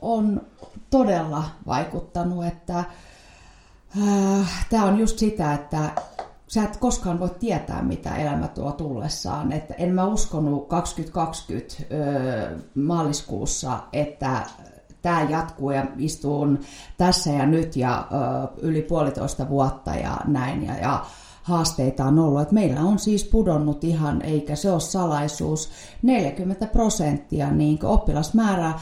on 0.00 0.42
todella 0.90 1.44
vaikuttanut, 1.66 2.46
että 2.46 2.78
äh, 2.78 4.66
tämä 4.70 4.84
on 4.84 4.98
just 4.98 5.18
sitä, 5.18 5.54
että 5.54 5.90
sä 6.48 6.62
et 6.62 6.76
koskaan 6.76 7.20
voi 7.20 7.30
tietää, 7.30 7.82
mitä 7.82 8.16
elämä 8.16 8.48
tuo 8.48 8.72
tullessaan. 8.72 9.52
Että 9.52 9.74
en 9.74 9.94
mä 9.94 10.04
uskonut 10.04 10.68
2020 10.68 11.74
öö, 11.92 12.58
maaliskuussa, 12.74 13.80
että 13.92 14.46
tämä 15.02 15.22
jatkuu 15.22 15.70
ja 15.70 15.86
istuun 15.98 16.58
tässä 16.98 17.30
ja 17.30 17.46
nyt 17.46 17.76
ja 17.76 18.08
ö, 18.12 18.48
yli 18.62 18.82
puolitoista 18.82 19.48
vuotta 19.48 19.94
ja 19.94 20.16
näin. 20.26 20.66
Ja, 20.66 20.76
ja 20.78 21.06
haasteita 21.50 22.04
on 22.04 22.18
ollut. 22.18 22.42
Et 22.42 22.52
meillä 22.52 22.80
on 22.80 22.98
siis 22.98 23.24
pudonnut 23.24 23.84
ihan, 23.84 24.22
eikä 24.22 24.56
se 24.56 24.70
ole 24.70 24.80
salaisuus, 24.80 25.70
40 26.02 26.66
prosenttia 26.66 27.50
niin 27.50 27.84
oppilasmäärä 27.84 28.72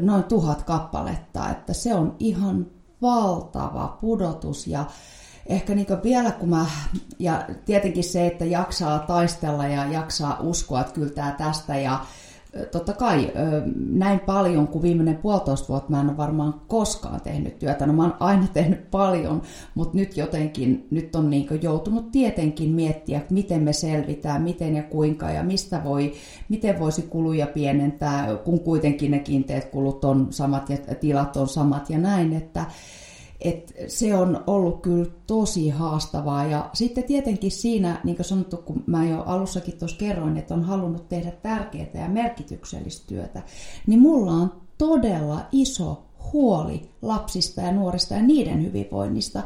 noin 0.00 0.24
tuhat 0.24 0.62
kappaletta. 0.62 1.50
Että 1.50 1.72
se 1.72 1.94
on 1.94 2.16
ihan 2.18 2.66
valtava 3.02 3.98
pudotus 4.00 4.66
ja 4.66 4.84
ehkä 5.46 5.74
niin 5.74 5.86
vielä 6.02 6.30
kun 6.30 6.48
mä, 6.48 6.66
ja 7.18 7.44
tietenkin 7.64 8.04
se, 8.04 8.26
että 8.26 8.44
jaksaa 8.44 8.98
taistella 8.98 9.66
ja 9.66 9.86
jaksaa 9.86 10.36
uskoa, 10.40 10.80
että 10.80 10.92
kyllä 10.92 11.12
tämä 11.12 11.34
tästä 11.38 11.76
ja 11.76 11.98
totta 12.70 12.92
kai 12.92 13.32
näin 13.88 14.20
paljon 14.20 14.68
kuin 14.68 14.82
viimeinen 14.82 15.16
puolitoista 15.16 15.68
vuotta 15.68 15.90
mä 15.90 16.00
en 16.00 16.08
ole 16.08 16.16
varmaan 16.16 16.54
koskaan 16.68 17.20
tehnyt 17.20 17.58
työtä. 17.58 17.86
No 17.86 17.92
mä 17.92 18.02
oon 18.02 18.16
aina 18.20 18.46
tehnyt 18.52 18.90
paljon, 18.90 19.42
mutta 19.74 19.96
nyt 19.96 20.16
jotenkin, 20.16 20.86
nyt 20.90 21.16
on 21.16 21.30
niin 21.30 21.48
joutunut 21.62 22.10
tietenkin 22.10 22.70
miettiä, 22.70 23.20
miten 23.30 23.62
me 23.62 23.72
selvitään, 23.72 24.42
miten 24.42 24.76
ja 24.76 24.82
kuinka 24.82 25.30
ja 25.30 25.42
mistä 25.42 25.84
voi, 25.84 26.12
miten 26.48 26.80
voisi 26.80 27.02
kuluja 27.02 27.46
pienentää, 27.46 28.36
kun 28.36 28.60
kuitenkin 28.60 29.10
ne 29.10 29.18
kiinteät 29.18 29.64
kulut 29.64 30.04
on 30.04 30.26
samat 30.30 30.70
ja 30.70 30.76
tilat 31.00 31.36
on 31.36 31.48
samat 31.48 31.90
ja 31.90 31.98
näin, 31.98 32.32
että 32.32 32.64
et 33.44 33.74
se 33.86 34.16
on 34.16 34.44
ollut 34.46 34.82
kyllä 34.82 35.10
tosi 35.26 35.68
haastavaa. 35.68 36.44
Ja 36.44 36.70
sitten 36.72 37.04
tietenkin 37.04 37.50
siinä, 37.50 38.00
niin 38.04 38.16
kuin 38.16 38.26
sanottu, 38.26 38.56
kun 38.56 38.84
mä 38.86 39.04
jo 39.04 39.22
alussakin 39.22 39.78
tuossa 39.78 39.96
kerroin, 39.96 40.36
että 40.36 40.54
on 40.54 40.64
halunnut 40.64 41.08
tehdä 41.08 41.30
tärkeää 41.30 41.86
ja 41.94 42.08
merkityksellistä 42.08 43.06
työtä, 43.06 43.42
niin 43.86 44.00
mulla 44.00 44.32
on 44.32 44.52
todella 44.78 45.40
iso 45.52 46.02
huoli 46.32 46.90
lapsista 47.02 47.60
ja 47.60 47.72
nuorista 47.72 48.14
ja 48.14 48.22
niiden 48.22 48.64
hyvinvoinnista, 48.64 49.42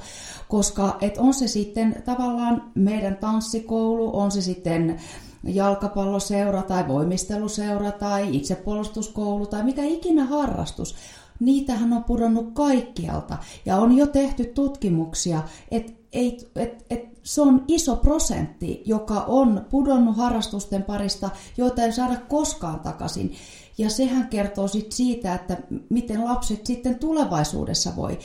koska 0.48 0.96
et 1.00 1.18
on 1.18 1.34
se 1.34 1.48
sitten 1.48 2.02
tavallaan 2.04 2.70
meidän 2.74 3.16
tanssikoulu, 3.16 4.18
on 4.18 4.30
se 4.30 4.42
sitten 4.42 5.00
jalkapalloseura 5.44 6.62
tai 6.62 6.88
voimisteluseura 6.88 7.92
tai 7.92 8.36
itsepuolustuskoulu 8.36 9.46
tai 9.46 9.64
mikä 9.64 9.84
ikinä 9.84 10.24
harrastus, 10.24 10.94
niitähän 11.40 11.92
on 11.92 12.04
pudonnut 12.04 12.50
kaikkialta. 12.54 13.38
Ja 13.66 13.76
on 13.76 13.96
jo 13.96 14.06
tehty 14.06 14.44
tutkimuksia, 14.44 15.42
että 15.70 15.92
et, 16.12 16.50
et, 16.56 16.86
et 16.90 17.08
se 17.22 17.40
on 17.40 17.64
iso 17.68 17.96
prosentti, 17.96 18.82
joka 18.84 19.20
on 19.20 19.66
pudonnut 19.70 20.16
harrastusten 20.16 20.82
parista, 20.82 21.30
joita 21.56 21.82
ei 21.82 21.92
saada 21.92 22.16
koskaan 22.28 22.80
takaisin. 22.80 23.32
Ja 23.78 23.90
sehän 23.90 24.28
kertoo 24.28 24.68
sit 24.68 24.92
siitä, 24.92 25.34
että 25.34 25.56
miten 25.88 26.24
lapset 26.24 26.66
sitten 26.66 26.98
tulevaisuudessa 26.98 27.96
voi. 27.96 28.18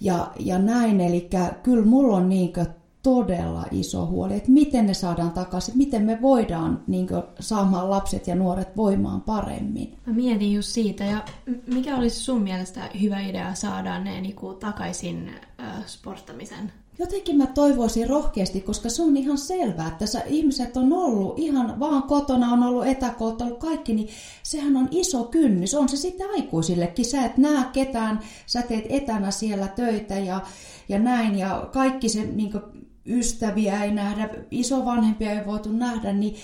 Ja, 0.00 0.32
ja 0.38 0.58
näin, 0.58 1.00
eli 1.00 1.28
kyllä 1.62 1.84
mulla 1.84 2.16
on 2.16 2.28
niinkö 2.28 2.66
todella 3.04 3.64
iso 3.70 4.06
huoli, 4.06 4.34
että 4.34 4.50
miten 4.50 4.86
ne 4.86 4.94
saadaan 4.94 5.30
takaisin, 5.30 5.78
miten 5.78 6.02
me 6.02 6.18
voidaan 6.22 6.82
niin 6.86 7.08
kuin, 7.08 7.22
saamaan 7.40 7.90
lapset 7.90 8.26
ja 8.26 8.34
nuoret 8.34 8.76
voimaan 8.76 9.20
paremmin. 9.20 9.98
Mä 10.06 10.12
mietin 10.12 10.52
just 10.52 10.68
siitä, 10.68 11.04
ja 11.04 11.24
mikä 11.66 11.96
olisi 11.96 12.20
sun 12.20 12.42
mielestä 12.42 12.80
hyvä 13.00 13.20
idea 13.20 13.54
saada 13.54 13.98
ne 13.98 14.20
niin 14.20 14.34
kuin, 14.34 14.56
takaisin 14.56 15.30
äh, 15.60 15.86
sporttamisen? 15.86 16.72
Jotenkin 16.98 17.36
mä 17.36 17.46
toivoisin 17.46 18.08
rohkeasti, 18.08 18.60
koska 18.60 18.90
se 18.90 19.02
on 19.02 19.16
ihan 19.16 19.38
selvää, 19.38 19.88
että 19.88 20.06
sä, 20.06 20.22
ihmiset 20.26 20.76
on 20.76 20.92
ollut 20.92 21.38
ihan 21.38 21.80
vaan 21.80 22.02
kotona, 22.02 22.52
on 22.52 22.62
ollut 22.62 22.86
etäkoutta, 22.86 23.44
ollut 23.44 23.58
kaikki, 23.58 23.94
niin 23.94 24.08
sehän 24.42 24.76
on 24.76 24.88
iso 24.90 25.24
kynnys. 25.24 25.74
On 25.74 25.88
se 25.88 25.96
sitten 25.96 26.30
aikuisillekin. 26.30 27.04
Sä 27.04 27.24
et 27.24 27.36
näe 27.36 27.64
ketään, 27.72 28.20
sä 28.46 28.62
teet 28.62 28.84
etänä 28.88 29.30
siellä 29.30 29.68
töitä 29.68 30.18
ja, 30.18 30.40
ja 30.88 30.98
näin, 30.98 31.38
ja 31.38 31.68
kaikki 31.72 32.08
se 32.08 32.24
niin 32.24 32.52
kuin, 32.52 32.62
ystäviä 33.06 33.84
ei 33.84 33.90
nähdä, 33.90 34.28
isovanhempia 34.50 35.30
ei 35.30 35.46
voitu 35.46 35.72
nähdä, 35.72 36.12
niin 36.12 36.36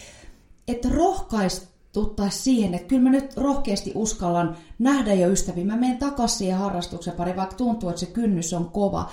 että 0.68 0.88
rohkaistuttaisiin 0.88 2.42
siihen, 2.42 2.74
että 2.74 2.88
kyllä 2.88 3.02
mä 3.02 3.10
nyt 3.10 3.36
rohkeasti 3.36 3.92
uskallan 3.94 4.56
nähdä 4.78 5.14
jo 5.14 5.28
ystäviä. 5.28 5.64
Mä 5.64 5.76
menen 5.76 5.98
takaisin 5.98 6.38
siihen 6.38 6.58
harrastuksen 6.58 7.14
pari, 7.14 7.36
vaikka 7.36 7.56
tuntuu, 7.56 7.88
että 7.88 8.00
se 8.00 8.06
kynnys 8.06 8.52
on 8.52 8.70
kova. 8.70 9.10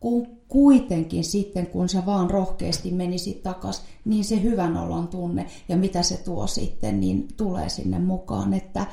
Kun 0.00 0.26
kuitenkin 0.48 1.24
sitten, 1.24 1.66
kun 1.66 1.88
sä 1.88 2.06
vaan 2.06 2.30
rohkeasti 2.30 2.90
menisit 2.90 3.42
takaisin, 3.42 3.84
niin 4.04 4.24
se 4.24 4.42
hyvän 4.42 4.76
olon 4.76 5.08
tunne 5.08 5.46
ja 5.68 5.76
mitä 5.76 6.02
se 6.02 6.16
tuo 6.16 6.46
sitten, 6.46 7.00
niin 7.00 7.28
tulee 7.36 7.68
sinne 7.68 7.98
mukaan. 7.98 8.54
Että 8.54 8.86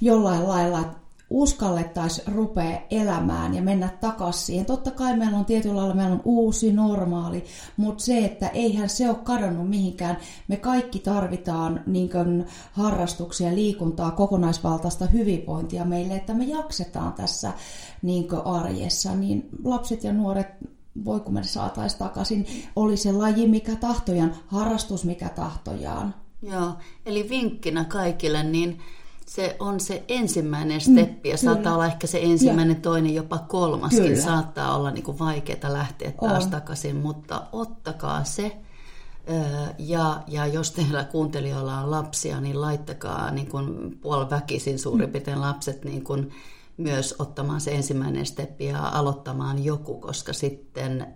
jollain 0.00 0.48
lailla, 0.48 0.94
uskallettaisiin 1.30 2.34
rupea 2.34 2.80
elämään 2.90 3.54
ja 3.54 3.62
mennä 3.62 3.88
takaisin 4.00 4.46
siihen. 4.46 4.66
Totta 4.66 4.90
kai 4.90 5.16
meillä 5.16 5.38
on 5.38 5.44
tietyllä 5.44 5.76
lailla 5.76 5.94
meillä 5.94 6.14
on 6.14 6.22
uusi 6.24 6.72
normaali, 6.72 7.44
mutta 7.76 8.04
se, 8.04 8.24
että 8.24 8.48
eihän 8.48 8.88
se 8.88 9.08
ole 9.08 9.16
kadonnut 9.24 9.68
mihinkään. 9.68 10.16
Me 10.48 10.56
kaikki 10.56 10.98
tarvitaan 10.98 11.80
niin 11.86 12.46
harrastuksia, 12.72 13.54
liikuntaa, 13.54 14.10
kokonaisvaltaista 14.10 15.06
hyvinvointia 15.06 15.84
meille, 15.84 16.14
että 16.14 16.34
me 16.34 16.44
jaksetaan 16.44 17.12
tässä 17.12 17.52
niin 18.02 18.28
arjessa. 18.44 19.14
Niin 19.14 19.48
lapset 19.64 20.04
ja 20.04 20.12
nuoret 20.12 20.48
voi 21.04 21.20
kun 21.20 21.34
me 21.34 21.42
saataisiin 21.42 21.98
takaisin, 21.98 22.46
oli 22.76 22.96
se 22.96 23.12
laji 23.12 23.48
mikä 23.48 23.76
tahtojaan, 23.76 24.34
harrastus 24.46 25.04
mikä 25.04 25.28
tahtojaan. 25.28 26.14
Joo, 26.42 26.72
eli 27.06 27.28
vinkkinä 27.28 27.84
kaikille, 27.84 28.42
niin 28.42 28.78
se 29.30 29.56
on 29.58 29.80
se 29.80 30.04
ensimmäinen 30.08 30.80
steppi 30.80 31.28
ja 31.28 31.34
mm, 31.34 31.38
saattaa 31.38 31.62
kyllä. 31.62 31.74
olla 31.74 31.86
ehkä 31.86 32.06
se 32.06 32.20
ensimmäinen, 32.22 32.76
ja. 32.76 32.80
toinen, 32.80 33.14
jopa 33.14 33.38
kolmaskin. 33.38 34.02
Kyllä. 34.02 34.22
Saattaa 34.22 34.76
olla 34.76 34.90
niin 34.90 35.18
vaikeaa 35.18 35.72
lähteä 35.72 36.12
taas 36.12 36.44
on. 36.44 36.50
takaisin, 36.50 36.96
mutta 36.96 37.42
ottakaa 37.52 38.24
se. 38.24 38.56
Ja, 39.78 40.22
ja 40.26 40.46
jos 40.46 40.70
teillä 40.70 41.04
kuuntelijoilla 41.04 41.80
on 41.80 41.90
lapsia, 41.90 42.40
niin 42.40 42.60
laittakaa 42.60 43.30
niin 43.30 43.46
kuin 43.46 43.98
puoliväkisin 44.00 44.78
suurin 44.78 45.08
mm. 45.08 45.12
piirtein 45.12 45.40
lapset 45.40 45.84
niin 45.84 46.04
kuin 46.04 46.30
myös 46.76 47.14
ottamaan 47.18 47.60
se 47.60 47.70
ensimmäinen 47.70 48.26
steppi 48.26 48.66
ja 48.66 48.88
aloittamaan 48.88 49.64
joku, 49.64 49.94
koska 50.00 50.32
sitten 50.32 51.06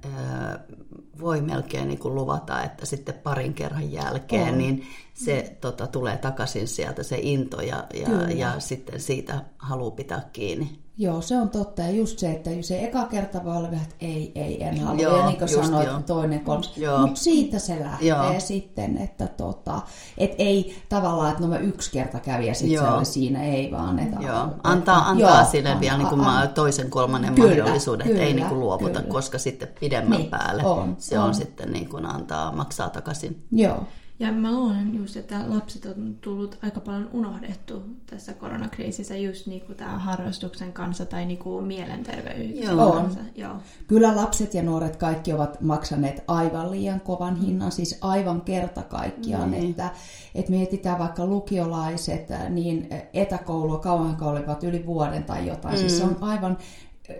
voi 1.20 1.40
melkein 1.40 1.88
niin 1.88 1.98
kuin 1.98 2.14
luvata, 2.14 2.62
että 2.62 2.86
sitten 2.86 3.14
parin 3.14 3.54
kerran 3.54 3.92
jälkeen 3.92 4.52
on. 4.52 4.58
niin 4.58 4.86
se 5.14 5.56
tota, 5.60 5.86
tulee 5.86 6.16
takaisin 6.16 6.68
sieltä 6.68 7.02
se 7.02 7.18
into 7.22 7.60
ja, 7.60 7.84
ja, 7.94 8.30
ja 8.30 8.60
sitten 8.60 9.00
siitä 9.00 9.44
haluaa 9.58 9.90
pitää 9.90 10.28
kiinni. 10.32 10.84
Joo, 10.98 11.20
se 11.20 11.38
on 11.38 11.48
totta. 11.48 11.82
Ja 11.82 11.90
just 11.90 12.18
se, 12.18 12.30
että 12.30 12.50
se 12.60 12.84
eka 12.84 13.04
kerta 13.04 13.44
voi 13.44 13.56
olla 13.56 13.70
vähän, 13.70 13.84
että 13.84 13.96
ei, 14.00 14.32
ei, 14.34 14.64
en 14.64 14.80
halua. 14.80 15.02
Joo, 15.02 15.18
ja 15.18 15.26
niin 15.26 15.38
kuin 15.38 15.48
sanoit, 15.48 15.88
jo. 15.88 16.00
toinen, 16.06 16.40
kolmas. 16.40 16.74
Mutta 17.00 17.20
siitä 17.20 17.58
se 17.58 17.80
lähtee 17.80 18.08
joo. 18.08 18.34
sitten, 18.38 18.98
että 18.98 19.26
tota, 19.26 19.80
et 20.18 20.34
ei 20.38 20.82
tavallaan, 20.88 21.30
että 21.30 21.42
no 21.42 21.48
mä 21.48 21.58
yksi 21.58 21.92
kerta 21.92 22.20
kävin 22.20 22.46
ja 22.46 22.54
sitten 22.54 22.78
se 22.78 22.88
oli 22.88 23.04
siinä, 23.04 23.44
ei 23.44 23.70
vaan. 23.70 23.98
Että, 23.98 24.16
joo. 24.20 24.48
Antaa, 24.62 25.08
antaa 25.08 25.40
joo, 25.40 25.50
sille 25.50 25.80
vielä 25.80 25.98
niin 25.98 26.08
kuin 26.08 26.20
an, 26.20 26.48
toisen, 26.48 26.90
kolmannen 26.90 27.34
kyllä, 27.34 27.56
mahdollisuuden, 27.56 28.06
kyllä, 28.06 28.22
ei 28.22 28.34
niin 28.34 28.46
kuin 28.46 28.60
luovuta, 28.60 29.00
kyllä. 29.00 29.12
koska 29.12 29.38
sitten 29.38 29.68
pidemmän 29.80 30.18
niin, 30.18 30.30
päälle 30.30 30.64
on, 30.66 30.96
se 30.98 31.18
on, 31.18 31.24
on 31.24 31.34
sitten 31.34 31.72
niin 31.72 31.88
kuin 31.88 32.06
antaa, 32.06 32.52
maksaa 32.52 32.90
takaisin. 32.90 33.46
Joo. 33.52 33.86
Ja 34.18 34.32
mä 34.32 34.52
luulen 34.52 34.94
just, 34.94 35.16
että 35.16 35.44
lapset 35.46 35.84
on 35.86 36.16
tullut 36.20 36.58
aika 36.62 36.80
paljon 36.80 37.10
unohdettu 37.12 37.82
tässä 38.06 38.32
koronakriisissä 38.32 39.16
just 39.16 39.46
niinku 39.46 39.74
tämä 39.74 39.98
harrastuksen 39.98 40.72
kanssa 40.72 41.06
tai 41.06 41.26
niinku 41.26 41.60
mielenterveyden 41.60 42.62
Joo. 42.62 42.92
kanssa. 42.92 43.20
Joo. 43.34 43.54
Kyllä 43.86 44.16
lapset 44.16 44.54
ja 44.54 44.62
nuoret 44.62 44.96
kaikki 44.96 45.32
ovat 45.32 45.60
maksaneet 45.60 46.24
aivan 46.28 46.70
liian 46.70 47.00
kovan 47.00 47.36
hinnan, 47.36 47.72
siis 47.72 47.98
aivan 48.00 48.40
kerta 48.40 48.82
kaikkiaan, 48.82 49.50
Niin. 49.50 49.70
että, 49.70 49.90
että 50.34 50.50
mietitään 50.52 50.98
vaikka 50.98 51.26
lukiolaiset, 51.26 52.28
niin 52.48 52.88
etäkoulua 53.12 53.78
kauan 53.78 54.22
olivat 54.22 54.64
yli 54.64 54.86
vuoden 54.86 55.24
tai 55.24 55.46
jotain, 55.46 55.74
mm. 55.74 55.78
siis 55.78 55.98
se 55.98 56.04
on 56.04 56.16
aivan, 56.20 56.58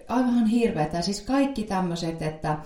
aivan 0.08 0.46
hirveätä. 0.46 1.02
Siis 1.02 1.20
kaikki 1.20 1.62
tämmöiset, 1.62 2.22
että 2.22 2.58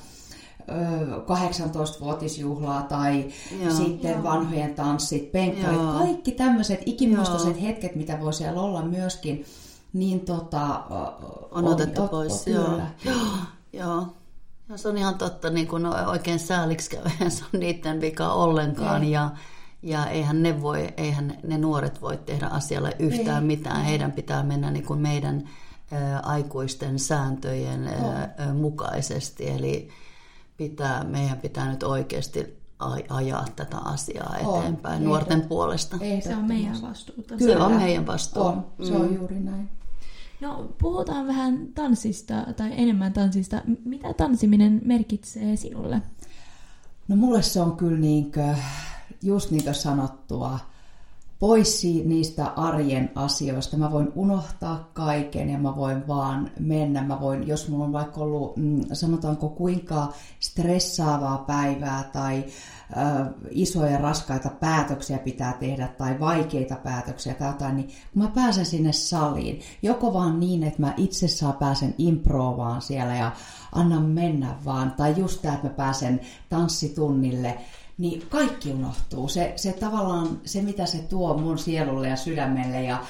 18-vuotisjuhlaa 1.27 2.83
tai 2.83 3.29
Joo. 3.63 3.71
sitten 3.75 4.11
Joo. 4.13 4.23
vanhojen 4.23 4.75
tanssit, 4.75 5.33
penkkarit, 5.33 5.81
Joo. 5.81 5.93
kaikki 5.99 6.33
tämmöiset 6.33 6.81
ikimuistoiset 6.87 7.57
Joo. 7.57 7.67
hetket, 7.67 7.95
mitä 7.95 8.21
voi 8.21 8.33
siellä 8.33 8.61
olla 8.61 8.83
myöskin, 8.83 9.45
niin 9.93 10.21
tota, 10.21 10.83
on 11.51 11.65
otettu 11.65 12.03
on- 12.03 12.09
pois. 12.09 12.45
on- 12.47 12.53
Joo. 12.53 12.65
kyllä. 12.65 12.87
Joo. 13.05 13.17
Joo. 13.73 14.07
Ja 14.69 14.77
se 14.79 14.89
on 14.89 14.99
ihan 14.99 15.15
totta, 15.15 15.51
niin 15.51 15.69
kun 15.69 15.87
oikein 15.87 16.39
sääliksi 16.39 16.91
käy, 16.91 17.31
se 17.31 17.45
on 17.55 17.61
niiden 17.61 18.01
vika 18.01 18.33
ollenkaan. 18.33 19.03
Ei. 19.03 19.11
Ja, 19.11 19.31
ja 19.83 20.07
eihän 20.07 20.43
ne, 20.43 20.63
voi, 20.63 20.89
eihän 20.97 21.39
ne 21.43 21.59
nuoret 21.59 22.03
voi 22.03 22.17
tehdä 22.17 22.47
asialle 22.47 22.97
yhtään 22.99 23.43
Ei. 23.43 23.47
mitään. 23.57 23.85
Heidän 23.85 24.13
pitää 24.13 24.43
mennä 24.43 24.71
niin 24.71 24.87
kuin 24.87 25.01
meidän 25.01 25.49
ä, 25.93 26.19
aikuisten 26.21 26.99
sääntöjen 26.99 27.89
ä, 27.89 28.53
mukaisesti. 28.55 29.51
Eli 29.51 29.89
pitää, 30.59 31.05
meidän 31.05 31.39
pitää 31.39 31.71
nyt 31.71 31.83
oikeasti 31.83 32.59
aj- 32.83 33.07
ajaa 33.09 33.45
tätä 33.57 33.79
asiaa 33.79 34.35
On, 34.45 34.59
eteenpäin 34.61 35.01
ehdot- 35.03 35.05
nuorten 35.05 35.41
puolesta. 35.43 35.99
Se 36.25 36.37
on 36.37 36.45
meidän 36.45 36.83
vastuuta. 36.83 37.39
Se 37.39 37.57
on 37.57 37.73
meidän 37.73 38.07
vastuu. 38.07 38.43
On, 38.43 38.67
se 38.87 38.93
on 38.97 39.15
juuri 39.15 39.41
näin. 39.41 39.69
No, 40.41 40.69
puhutaan 40.79 41.27
vähän 41.27 41.69
tanssista 41.75 42.35
tai 42.57 42.71
enemmän 42.77 43.13
tanssista. 43.13 43.63
Mitä 43.85 44.13
tanssiminen 44.15 44.81
merkitsee 44.85 45.57
sinulle? 45.57 46.03
No 47.09 47.17
mulle 47.17 47.43
se 47.43 47.61
on 47.61 47.77
kyllä 47.77 47.99
niinkö, 47.99 48.55
just 49.23 49.51
niin 49.51 49.65
kuin 49.65 49.75
sanottua, 49.75 50.59
pois 51.39 51.85
niistä 52.05 52.47
arjen 52.47 53.11
asioista. 53.15 53.77
Mä 53.77 53.93
voin 53.93 54.13
unohtaa 54.15 54.91
kaiken 54.93 55.51
ja 55.51 55.59
mä 55.59 55.77
voin 55.77 56.09
vaan 56.09 56.51
mennä. 56.61 57.03
Mä 57.03 57.21
voin, 57.21 57.49
jos 57.49 57.69
mulla 57.69 57.85
on 57.85 57.93
vaikka 57.93 58.21
ollut, 58.21 58.57
mm, 58.57 58.81
sanotaanko 58.93 59.49
kuinka 59.49 60.13
stressaavaa 60.41 61.39
päivää 61.39 62.11
tai 62.13 62.45
ö, 62.91 63.35
isoja 63.51 63.99
raskaita 63.99 64.49
päätöksiä 64.49 65.19
pitää 65.19 65.53
tehdä 65.53 65.89
tai 65.89 66.21
vaikeita 66.21 66.77
päätöksiä 66.77 67.35
tai 67.35 67.49
jotain, 67.49 67.77
niin 67.77 67.89
kun 68.13 68.23
mä 68.23 68.29
pääsen 68.35 68.67
sinne 68.67 68.93
saliin, 68.93 69.61
joko 69.83 70.13
vaan 70.13 70.41
niin, 70.41 70.63
että 70.63 70.83
mä 70.83 70.95
itse 70.97 71.29
saa 71.29 71.53
pääsen 71.53 71.95
improvaan 71.99 72.83
siellä 72.83 73.17
ja 73.17 73.33
annan 73.73 74.03
mennä 74.03 74.57
vaan, 74.65 74.91
tai 74.97 75.15
just 75.17 75.43
tämä, 75.43 75.55
että 75.55 75.67
mä 75.67 75.75
pääsen 75.75 76.21
tanssitunnille, 76.49 77.59
niin 77.99 78.23
kaikki 78.29 78.73
unohtuu. 78.73 79.29
Se, 79.29 79.53
se 79.57 79.73
tavallaan, 79.73 80.41
se 80.45 80.63
mitä 80.63 80.87
se 80.87 80.99
tuo 80.99 81.39
mun 81.39 81.59
sielulle 81.59 82.09
ja 82.09 82.17
sydämelle 82.17 82.83
ja 82.83 83.05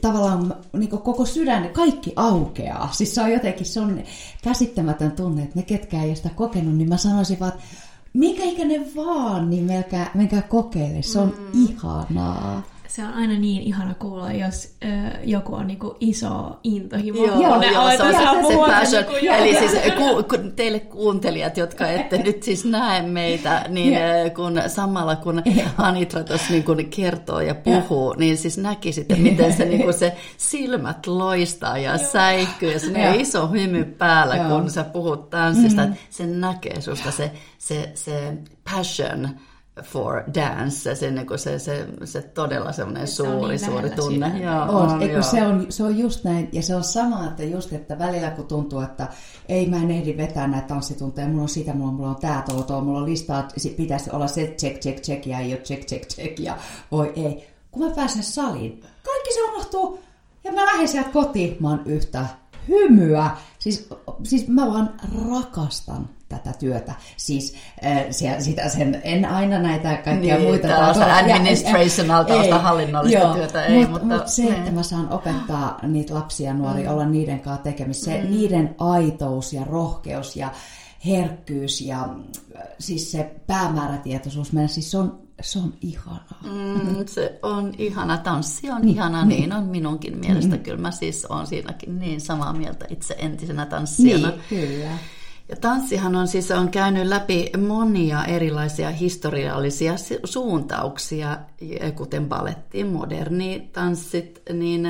tavallaan 0.00 0.54
niin 0.72 0.88
koko 0.88 1.26
sydän, 1.26 1.70
kaikki 1.72 2.12
aukeaa. 2.16 2.92
Siis 2.92 3.14
se 3.14 3.22
on 3.22 3.32
jotenkin, 3.32 3.66
se 3.66 3.80
on 3.80 4.02
käsittämätön 4.42 5.12
tunne, 5.12 5.42
että 5.42 5.56
ne 5.56 5.62
ketkä 5.62 6.02
ei 6.02 6.08
ole 6.08 6.16
sitä 6.16 6.30
kokenut, 6.34 6.74
niin 6.74 6.88
mä 6.88 6.96
sanoisin 6.96 7.40
vaan, 7.40 7.52
että 7.52 7.64
minkä 8.12 8.44
ikäinen 8.44 8.86
vaan, 8.96 9.50
niin 9.50 9.64
menkää, 9.64 10.10
menkää 10.14 10.42
kokeile. 10.42 11.02
Se 11.02 11.18
on 11.18 11.34
mm. 11.38 11.64
ihanaa. 11.64 12.62
Se 12.96 13.04
on 13.04 13.12
aina 13.14 13.34
niin 13.34 13.62
ihana 13.62 13.94
kuulla, 13.94 14.32
jos 14.32 14.76
ö, 14.84 14.88
joku 15.24 15.54
on 15.54 15.66
niinku 15.66 15.96
iso 16.00 16.58
intohimo. 16.64 17.18
Joo, 17.26 17.42
joo, 17.42 17.58
ne 17.58 17.66
joo, 17.66 17.90
se 17.96 18.02
on 18.02 18.12
se, 18.14 18.48
se 18.48 18.56
passion. 18.66 19.04
niinku- 19.04 19.26
Eli 19.34 19.52
joo. 19.52 19.60
siis 19.68 19.72
ku, 19.96 20.22
ku, 20.22 20.50
teille 20.56 20.80
kuuntelijat, 20.80 21.56
jotka 21.56 21.86
ette 21.88 22.18
nyt 22.18 22.42
siis 22.42 22.64
näe 22.64 23.02
meitä, 23.02 23.64
niin 23.68 23.94
eh, 23.94 24.34
kun 24.34 24.62
samalla 24.66 25.16
kun 25.16 25.42
Anitra 25.78 26.24
tuossa 26.24 26.50
niin 26.50 26.64
kun 26.64 26.84
kertoo 26.96 27.40
ja 27.40 27.54
puhuu, 27.54 28.14
niin 28.18 28.36
siis 28.36 28.58
näkisitte, 28.58 29.14
miten 29.16 29.52
se, 29.52 29.64
niin 29.64 29.82
kun 29.82 29.94
se 29.94 30.16
silmät 30.36 31.06
loistaa 31.06 31.78
ja 31.78 31.98
säikkyy 31.98 32.72
ja 32.72 32.80
se 32.80 33.02
Joo. 33.02 33.14
iso 33.18 33.46
hymy 33.48 33.84
päällä, 33.84 34.36
Joo. 34.36 34.48
kun 34.60 34.70
sä 34.70 34.84
puhut 34.84 35.30
tanssista. 35.30 35.86
Mm. 35.86 35.94
Sen 36.10 36.40
näkee 36.40 36.80
susta 36.80 37.10
se, 37.10 37.30
se, 37.58 37.90
se 37.94 38.32
passion 38.74 39.28
for 39.82 40.22
dance, 40.34 40.94
se, 40.94 41.10
niin 41.10 41.26
kuin 41.26 41.38
se, 41.38 41.58
se, 41.58 41.86
se 42.04 42.22
todella 42.22 42.72
semmoinen 42.72 43.06
Se 43.08 43.22
on 43.22 43.28
suuri, 43.28 43.48
niin 43.48 43.66
suuri 43.66 43.90
tunne. 43.90 44.38
Joo, 44.38 44.62
On, 44.80 45.02
eikö 45.02 45.14
joo. 45.14 45.22
se, 45.22 45.42
on, 45.46 45.66
se 45.68 45.82
on 45.82 45.98
just 45.98 46.24
näin, 46.24 46.48
ja 46.52 46.62
se 46.62 46.74
on 46.76 46.84
sama, 46.84 47.24
että 47.26 47.42
just, 47.42 47.72
että 47.72 47.98
välillä 47.98 48.30
kun 48.30 48.46
tuntuu, 48.46 48.80
että 48.80 49.08
ei 49.48 49.68
mä 49.68 49.76
en 49.76 49.90
ehdi 49.90 50.16
vetää 50.16 50.46
näitä 50.46 50.66
tanssitunteja, 50.68 51.28
mulla 51.28 51.42
on 51.42 51.48
sitä, 51.48 51.72
mulla 51.74 51.88
on, 51.90 51.94
mulla 51.94 52.10
on 52.10 52.16
tää, 52.16 52.42
tuo, 52.50 52.62
tuo, 52.62 52.80
mulla 52.80 52.98
on 52.98 53.06
listaa, 53.06 53.48
si- 53.56 53.74
pitäisi 53.76 54.10
olla 54.10 54.26
se 54.26 54.46
check, 54.58 54.80
check, 54.80 55.00
check, 55.02 55.26
ja 55.26 55.38
ei 55.38 55.52
ole 55.52 55.60
check, 55.60 55.86
check, 55.86 56.08
check, 56.08 56.38
ja 56.38 56.56
voi 56.92 57.12
ei. 57.16 57.48
Kun 57.70 57.88
mä 57.88 57.94
pääsen 57.94 58.22
saliin, 58.22 58.80
kaikki 59.04 59.34
se 59.34 59.42
unohtuu, 59.42 60.00
ja 60.44 60.52
mä 60.52 60.64
lähden 60.64 60.88
sieltä 60.88 61.10
kotiin, 61.10 61.56
mä 61.60 61.68
oon 61.70 61.82
yhtä 61.86 62.26
hymyä. 62.68 63.30
Siis, 63.58 63.88
siis 64.22 64.48
mä 64.48 64.66
vaan 64.66 64.90
rakastan 65.30 66.08
tätä 66.28 66.52
työtä. 66.58 66.94
Siis 67.16 67.54
äh, 67.84 68.04
siellä, 68.10 68.40
sitä 68.40 68.68
sen, 68.68 69.00
en 69.04 69.24
aina 69.24 69.58
näitä 69.58 69.96
kaikkia 70.04 70.36
Niin, 70.36 70.48
muita. 70.48 70.68
tällaista 70.68 71.16
administrational, 71.16 72.24
tällaista 72.24 72.58
hallinnollista 72.58 73.18
joo, 73.18 73.34
työtä 73.34 73.64
ei, 73.64 73.86
mut, 73.86 74.02
mutta- 74.02 74.16
mut 74.16 74.28
se, 74.28 74.42
niin. 74.42 74.54
että 74.54 74.70
mä 74.70 74.82
saan 74.82 75.08
opettaa 75.12 75.78
niitä 75.82 76.14
lapsia 76.14 76.46
ja 76.46 76.54
nuoria, 76.54 76.92
olla 76.92 77.06
niiden 77.06 77.40
kanssa 77.40 77.62
tekemisissä, 77.62 78.10
se, 78.10 78.22
niiden 78.22 78.74
aitous 78.78 79.52
ja 79.52 79.64
rohkeus 79.64 80.36
ja 80.36 80.50
herkkyys 81.06 81.80
ja 81.80 82.08
siis 82.78 83.12
se 83.12 83.34
päämäärätietoisuus, 83.46 84.52
meidän, 84.52 84.68
siis 84.68 84.90
se 84.90 84.98
on, 84.98 85.18
se 85.40 85.58
on 85.58 85.74
ihanaa. 85.80 86.40
Mm, 86.44 87.06
se 87.06 87.38
on 87.42 87.72
ihana. 87.78 88.18
Tanssi 88.18 88.70
on 88.70 88.88
ihana, 88.88 89.24
niin 89.24 89.52
on 89.52 89.64
minunkin 89.64 90.18
mielestä. 90.18 90.58
Kyllä 90.58 90.78
mä 90.78 90.90
siis 90.90 91.24
olen 91.24 91.46
siinäkin 91.46 91.98
niin 91.98 92.20
samaa 92.20 92.52
mieltä 92.52 92.84
itse 92.88 93.14
entisenä 93.18 93.66
tanssijana. 93.66 94.28
Niin, 94.28 94.40
kyllä. 94.48 94.90
Ja 95.48 95.56
tanssihan 95.56 96.16
on 96.16 96.28
siis 96.28 96.50
on 96.50 96.70
käynyt 96.70 97.06
läpi 97.06 97.50
monia 97.68 98.24
erilaisia 98.24 98.90
historiallisia 98.90 99.96
si- 99.96 100.18
suuntauksia, 100.24 101.38
kuten 101.94 102.28
baletti, 102.28 102.84
moderni 102.84 103.70
tanssit, 103.72 104.42
niin, 104.52 104.88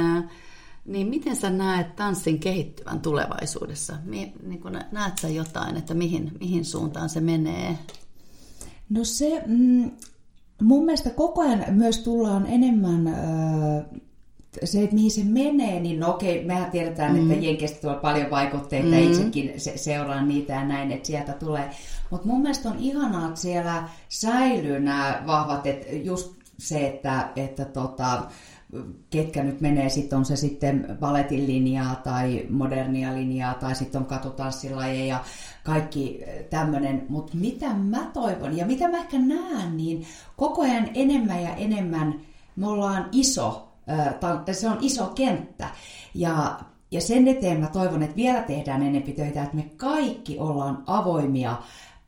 niin 0.85 1.07
miten 1.09 1.37
sä 1.37 1.51
näet 1.51 1.97
tanssin 1.97 2.39
kehittyvän 2.39 3.01
tulevaisuudessa? 3.01 3.97
Niin 4.05 4.61
kun 4.63 4.81
näet 4.93 5.19
sä 5.19 5.29
jotain, 5.29 5.77
että 5.77 5.95
mihin, 5.95 6.33
mihin 6.41 6.65
suuntaan 6.65 7.09
se 7.09 7.21
menee? 7.21 7.79
No 8.89 9.05
se, 9.05 9.43
mm, 9.47 9.91
mun 10.63 10.85
mielestä 10.85 11.11
koko 11.11 11.43
ajan 11.43 11.65
myös 11.69 11.99
tullaan 11.99 12.47
enemmän, 12.47 13.07
ö, 13.07 14.01
se, 14.65 14.83
että 14.83 14.95
mihin 14.95 15.11
se 15.11 15.25
menee, 15.25 15.81
niin 15.81 16.01
no 16.01 16.11
okei, 16.11 16.45
mehän 16.45 16.71
tiedetään, 16.71 17.17
mm. 17.17 17.31
että 17.31 17.45
Jenkeistä 17.45 17.81
tulee 17.81 17.97
paljon 17.97 18.31
vaikutteita, 18.31 18.89
mm. 18.89 18.99
itsekin 18.99 19.53
se, 19.57 19.77
seuraan 19.77 20.29
niitä 20.29 20.53
ja 20.53 20.65
näin, 20.65 20.93
että 20.93 21.07
sieltä 21.07 21.33
tulee. 21.33 21.71
Mutta 22.11 22.27
mun 22.27 22.43
mielestä 22.43 22.69
on 22.69 22.79
ihanaa, 22.79 23.29
että 23.29 23.41
siellä 23.41 23.89
säilyy 24.09 24.81
nämä 24.81 25.23
vahvat, 25.27 25.67
että 25.67 25.97
just 25.97 26.37
se, 26.59 26.87
että, 26.87 27.29
että 27.37 27.65
tota, 27.65 28.23
ketkä 29.11 29.43
nyt 29.43 29.61
menee, 29.61 29.89
sitten 29.89 30.19
on 30.19 30.25
se 30.25 30.37
sitten 30.37 30.97
balletin 31.01 31.47
linjaa 31.47 31.95
tai 31.95 32.47
modernia 32.51 33.15
linjaa 33.15 33.55
tai 33.55 33.75
sitten 33.75 34.01
on 34.01 34.07
katutanssilajeja, 34.07 35.25
kaikki 35.65 36.21
tämmöinen. 36.51 37.07
Mutta 37.09 37.37
mitä 37.37 37.75
mä 37.75 38.11
toivon 38.13 38.57
ja 38.57 38.67
mitä 38.67 38.89
mä 38.89 38.97
ehkä 38.97 39.19
näen, 39.19 39.77
niin 39.77 40.07
koko 40.37 40.63
ajan 40.63 40.89
enemmän 40.95 41.43
ja 41.43 41.55
enemmän 41.55 42.21
me 42.57 42.69
ollaan 42.69 43.09
iso, 43.13 43.66
se 44.53 44.69
on 44.69 44.79
iso 44.81 45.07
kenttä. 45.07 45.69
Ja, 46.15 46.61
ja 46.91 47.01
sen 47.01 47.29
eteen 47.29 47.61
mä 47.61 47.67
toivon, 47.67 48.03
että 48.03 48.17
vielä 48.17 48.43
tehdään 48.43 48.83
enempi 48.83 49.13
töitä, 49.13 49.43
että 49.43 49.57
me 49.57 49.71
kaikki 49.77 50.39
ollaan 50.39 50.83
avoimia 50.87 51.57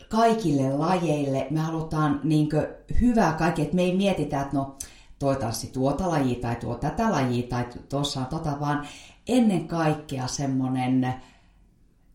kaikille 0.08 0.76
lajeille. 0.76 1.46
Me 1.50 1.60
halutaan 1.60 2.20
niinkö 2.24 2.76
hyvää 3.00 3.32
kaikki, 3.32 3.62
että 3.62 3.76
me 3.76 3.82
ei 3.82 3.96
mietitä, 3.96 4.40
että 4.40 4.56
no 4.56 4.76
toi 5.18 5.36
tanssi 5.36 5.66
tuota 5.66 6.08
lajia 6.08 6.40
tai 6.40 6.56
tuo 6.56 6.74
tätä 6.74 7.10
lajia 7.12 7.48
tai 7.48 7.66
tuossa 7.88 8.20
on 8.20 8.26
tota, 8.26 8.60
vaan 8.60 8.86
ennen 9.28 9.68
kaikkea 9.68 10.26
semmoinen, 10.26 11.14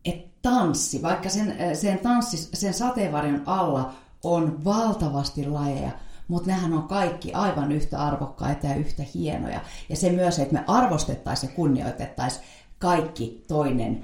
että 0.04 0.28
tanssi, 0.42 1.02
vaikka 1.02 1.28
sen, 1.28 1.56
sen, 1.76 1.98
tanssi, 1.98 2.36
sen 2.36 2.74
sateenvarjon 2.74 3.42
alla 3.46 3.92
on 4.24 4.64
valtavasti 4.64 5.46
lajeja, 5.46 5.90
mutta 6.28 6.50
nehän 6.50 6.72
on 6.72 6.82
kaikki 6.82 7.32
aivan 7.32 7.72
yhtä 7.72 7.98
arvokkaita 7.98 8.66
ja 8.66 8.74
yhtä 8.74 9.02
hienoja. 9.14 9.60
Ja 9.88 9.96
se 9.96 10.10
myös, 10.10 10.38
että 10.38 10.54
me 10.54 10.64
arvostettaisiin 10.66 11.50
ja 11.50 11.56
kunnioitettaisiin 11.56 12.44
kaikki 12.78 13.44
toinen 13.48 14.02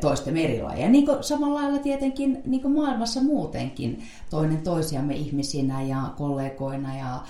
toisten 0.00 0.34
merilajeja. 0.34 0.88
Niin 0.88 1.06
kuin 1.06 1.24
samalla 1.24 1.60
lailla 1.60 1.78
tietenkin 1.78 2.42
niin 2.44 2.62
kuin 2.62 2.74
maailmassa 2.74 3.22
muutenkin 3.22 4.02
toinen 4.30 4.62
toisiamme 4.62 5.14
ihmisinä 5.14 5.82
ja 5.82 6.02
kollegoina 6.16 6.96
ja 6.96 7.22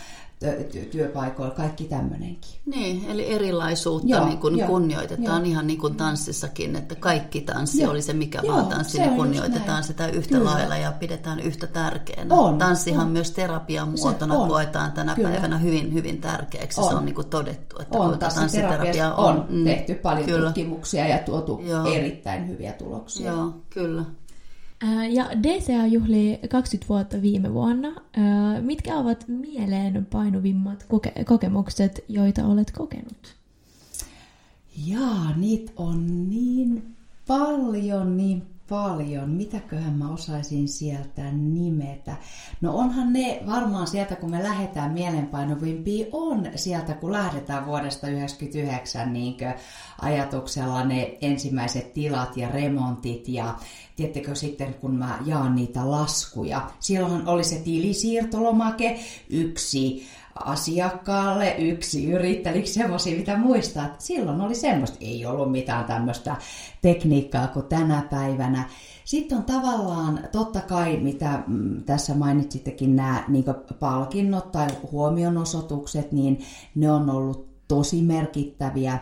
työpaikoilla, 0.90 1.54
kaikki 1.54 1.84
tämmöinenkin. 1.84 2.50
Niin, 2.66 3.04
eli 3.08 3.34
erilaisuutta 3.34 4.08
joo, 4.08 4.26
niin 4.26 4.38
kuin 4.38 4.58
joo, 4.58 4.68
kunnioitetaan 4.68 5.42
joo. 5.42 5.50
ihan 5.50 5.66
niin 5.66 5.78
kuin 5.78 5.96
tanssissakin, 5.96 6.76
että 6.76 6.94
kaikki 6.94 7.40
tanssi, 7.40 7.82
joo, 7.82 7.90
oli 7.90 8.02
se 8.02 8.12
mikä 8.12 8.40
joo, 8.42 8.56
vaan 8.56 8.66
tanssi, 8.66 8.98
niin 8.98 9.14
kunnioitetaan 9.14 9.84
sitä 9.84 10.08
yhtä 10.08 10.34
Kyllä. 10.34 10.50
lailla 10.50 10.76
ja 10.76 10.92
pidetään 10.92 11.40
yhtä 11.40 11.66
tärkeänä. 11.66 12.34
On, 12.34 12.58
Tanssihan 12.58 13.06
on. 13.06 13.12
myös 13.12 13.30
terapian 13.30 13.88
muotona 13.88 14.34
se 14.34 14.40
on. 14.40 14.48
koetaan 14.48 14.92
tänä 14.92 15.14
Kyllä. 15.14 15.30
päivänä 15.30 15.58
hyvin, 15.58 15.94
hyvin 15.94 16.20
tärkeäksi. 16.20 16.80
On. 16.80 16.88
Se 16.88 16.94
on 16.94 17.04
niin 17.04 17.14
kuin 17.14 17.28
todettu, 17.28 17.76
että 17.82 17.98
on, 17.98 18.18
tanssiterapia 18.18 19.14
on. 19.14 19.36
on 19.36 19.46
mm, 19.48 19.64
tehty 19.64 19.94
paljon 19.94 20.26
Kyllä. 20.26 20.46
tutkimuksia 20.46 21.08
ja 21.08 21.18
tuotu 21.18 21.60
joo. 21.64 21.84
erittäin 21.84 22.48
hyviä 22.48 22.72
tuloksia. 22.72 23.32
Joo, 23.32 23.52
kyllä. 23.70 24.04
Ja 25.10 25.30
DCA 25.42 25.86
juhli 25.86 26.38
20 26.48 26.88
vuotta 26.88 27.22
viime 27.22 27.54
vuonna. 27.54 27.88
Mitkä 28.60 28.96
ovat 28.96 29.24
mieleen 29.28 30.06
painuvimmat 30.06 30.82
koke- 30.88 31.24
kokemukset, 31.24 32.04
joita 32.08 32.46
olet 32.46 32.70
kokenut? 32.70 33.36
Jaa, 34.86 35.36
niitä 35.36 35.72
on 35.76 36.28
niin 36.28 36.94
paljon, 37.26 38.16
niin 38.16 38.42
paljon. 38.68 39.30
Mitäköhän 39.30 39.92
mä 39.92 40.10
osaisin 40.10 40.68
sieltä 40.68 41.22
nimetä? 41.32 42.16
No 42.60 42.76
onhan 42.76 43.12
ne 43.12 43.40
varmaan 43.46 43.86
sieltä, 43.86 44.16
kun 44.16 44.30
me 44.30 44.42
lähdetään 44.42 44.92
mielenpainuvimpiin, 44.92 46.06
on 46.12 46.46
sieltä, 46.54 46.94
kun 46.94 47.12
lähdetään 47.12 47.66
vuodesta 47.66 48.00
1999 48.00 49.12
niin 49.12 49.36
ajatuksella 50.02 50.84
ne 50.84 51.18
ensimmäiset 51.20 51.92
tilat 51.92 52.36
ja 52.36 52.50
remontit 52.50 53.28
ja 53.28 53.54
tiettekö 53.96 54.34
sitten, 54.34 54.74
kun 54.74 54.94
mä 54.94 55.18
jaan 55.26 55.54
niitä 55.54 55.90
laskuja. 55.90 56.70
Silloin 56.80 57.28
oli 57.28 57.44
se 57.44 57.56
tilisiirtolomake, 57.56 59.00
yksi 59.30 60.08
asiakkaalle, 60.44 61.54
yksi 61.58 62.10
yrittäjä, 62.10 62.66
semmoisia, 62.66 63.18
mitä 63.18 63.36
muistaa. 63.36 63.94
Silloin 63.98 64.40
oli 64.40 64.54
semmoista, 64.54 64.98
ei 65.00 65.26
ollut 65.26 65.52
mitään 65.52 65.84
tämmöistä 65.84 66.36
tekniikkaa 66.82 67.48
kuin 67.48 67.66
tänä 67.66 68.02
päivänä. 68.10 68.68
Sitten 69.04 69.38
on 69.38 69.44
tavallaan, 69.44 70.20
totta 70.32 70.60
kai, 70.60 70.96
mitä 70.96 71.42
mm, 71.46 71.84
tässä 71.84 72.14
mainitsittekin, 72.14 72.96
nämä 72.96 73.24
niin 73.28 73.44
palkinnot 73.80 74.52
tai 74.52 74.68
huomionosoitukset, 74.92 76.12
niin 76.12 76.40
ne 76.74 76.90
on 76.90 77.10
ollut 77.10 77.48
tosi 77.68 78.02
merkittäviä 78.02 78.98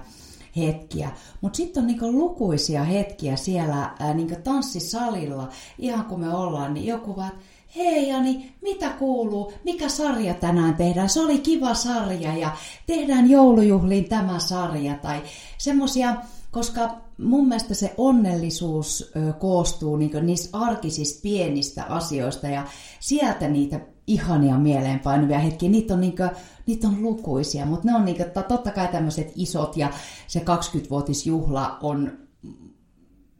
hetkiä. 0.56 1.10
Mutta 1.40 1.56
sitten 1.56 1.80
on 1.80 1.86
niinku 1.86 2.12
lukuisia 2.12 2.84
hetkiä 2.84 3.36
siellä 3.36 3.94
ää, 3.98 4.14
niinku 4.14 4.34
tanssisalilla, 4.44 5.48
ihan 5.78 6.04
kun 6.04 6.20
me 6.20 6.34
ollaan, 6.34 6.74
niin 6.74 6.86
joku 6.86 7.16
vaan, 7.16 7.32
hei 7.76 8.08
Jani, 8.08 8.54
mitä 8.62 8.90
kuuluu, 8.90 9.52
mikä 9.64 9.88
sarja 9.88 10.34
tänään 10.34 10.74
tehdään, 10.74 11.08
se 11.08 11.20
oli 11.20 11.38
kiva 11.38 11.74
sarja 11.74 12.36
ja 12.36 12.56
tehdään 12.86 13.30
joulujuhliin 13.30 14.08
tämä 14.08 14.38
sarja 14.38 14.94
tai 14.94 15.22
semmoisia, 15.58 16.16
koska 16.50 16.90
mun 17.18 17.48
mielestä 17.48 17.74
se 17.74 17.94
onnellisuus 17.96 19.12
koostuu 19.38 19.96
niin 19.96 20.10
niistä 20.22 20.58
arkisista 20.58 21.22
pienistä 21.22 21.84
asioista 21.84 22.48
ja 22.48 22.66
sieltä 23.00 23.48
niitä 23.48 23.80
ihania 24.06 24.58
mieleenpainuvia 24.58 25.38
hetkiä, 25.38 25.68
niitä 25.68 25.94
on, 25.94 26.00
niin 26.00 26.16
kuin, 26.16 26.30
niitä 26.66 26.88
on 26.88 27.02
lukuisia, 27.02 27.66
mutta 27.66 27.88
ne 27.88 27.94
on 27.94 28.04
niin 28.04 28.16
kuin, 28.16 28.44
totta 28.48 28.70
kai 28.70 28.88
tämmöiset 28.88 29.32
isot 29.36 29.76
ja 29.76 29.90
se 30.26 30.40
20-vuotisjuhla 30.40 31.78
on 31.82 32.12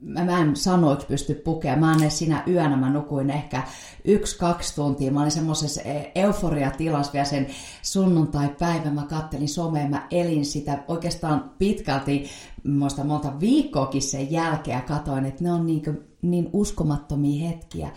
mä 0.01 0.41
en 0.41 0.57
sanoiksi 0.57 1.07
pysty 1.07 1.35
pukea. 1.35 1.77
Mä 1.77 1.93
en 1.93 2.11
sinä 2.11 2.43
yönä, 2.47 2.77
mä 2.77 2.91
nukuin 2.91 3.31
ehkä 3.31 3.63
yksi-kaksi 4.05 4.75
tuntia. 4.75 5.13
Mä 5.13 5.21
olin 5.21 5.31
semmoisessa 5.31 5.81
e, 5.81 6.13
euforiatilassa 6.15 7.13
vielä 7.13 7.25
sen 7.25 7.47
sunnuntai-päivän. 7.83 8.95
Mä 8.95 9.07
kattelin 9.07 9.49
somea, 9.49 9.89
mä 9.89 10.07
elin 10.11 10.45
sitä 10.45 10.79
oikeastaan 10.89 11.51
pitkälti, 11.59 12.31
muista 12.65 13.05
monta 13.05 13.41
viikkoakin 13.41 14.03
sen 14.03 14.33
jälkeen 14.33 14.77
ja 14.77 14.81
katoin, 14.81 15.27
että 15.27 15.45
ne 15.45 15.53
on 15.53 15.67
niin, 15.67 15.83
niin 16.23 16.51
uskomattomia 16.53 17.49
hetkiä. 17.49 17.91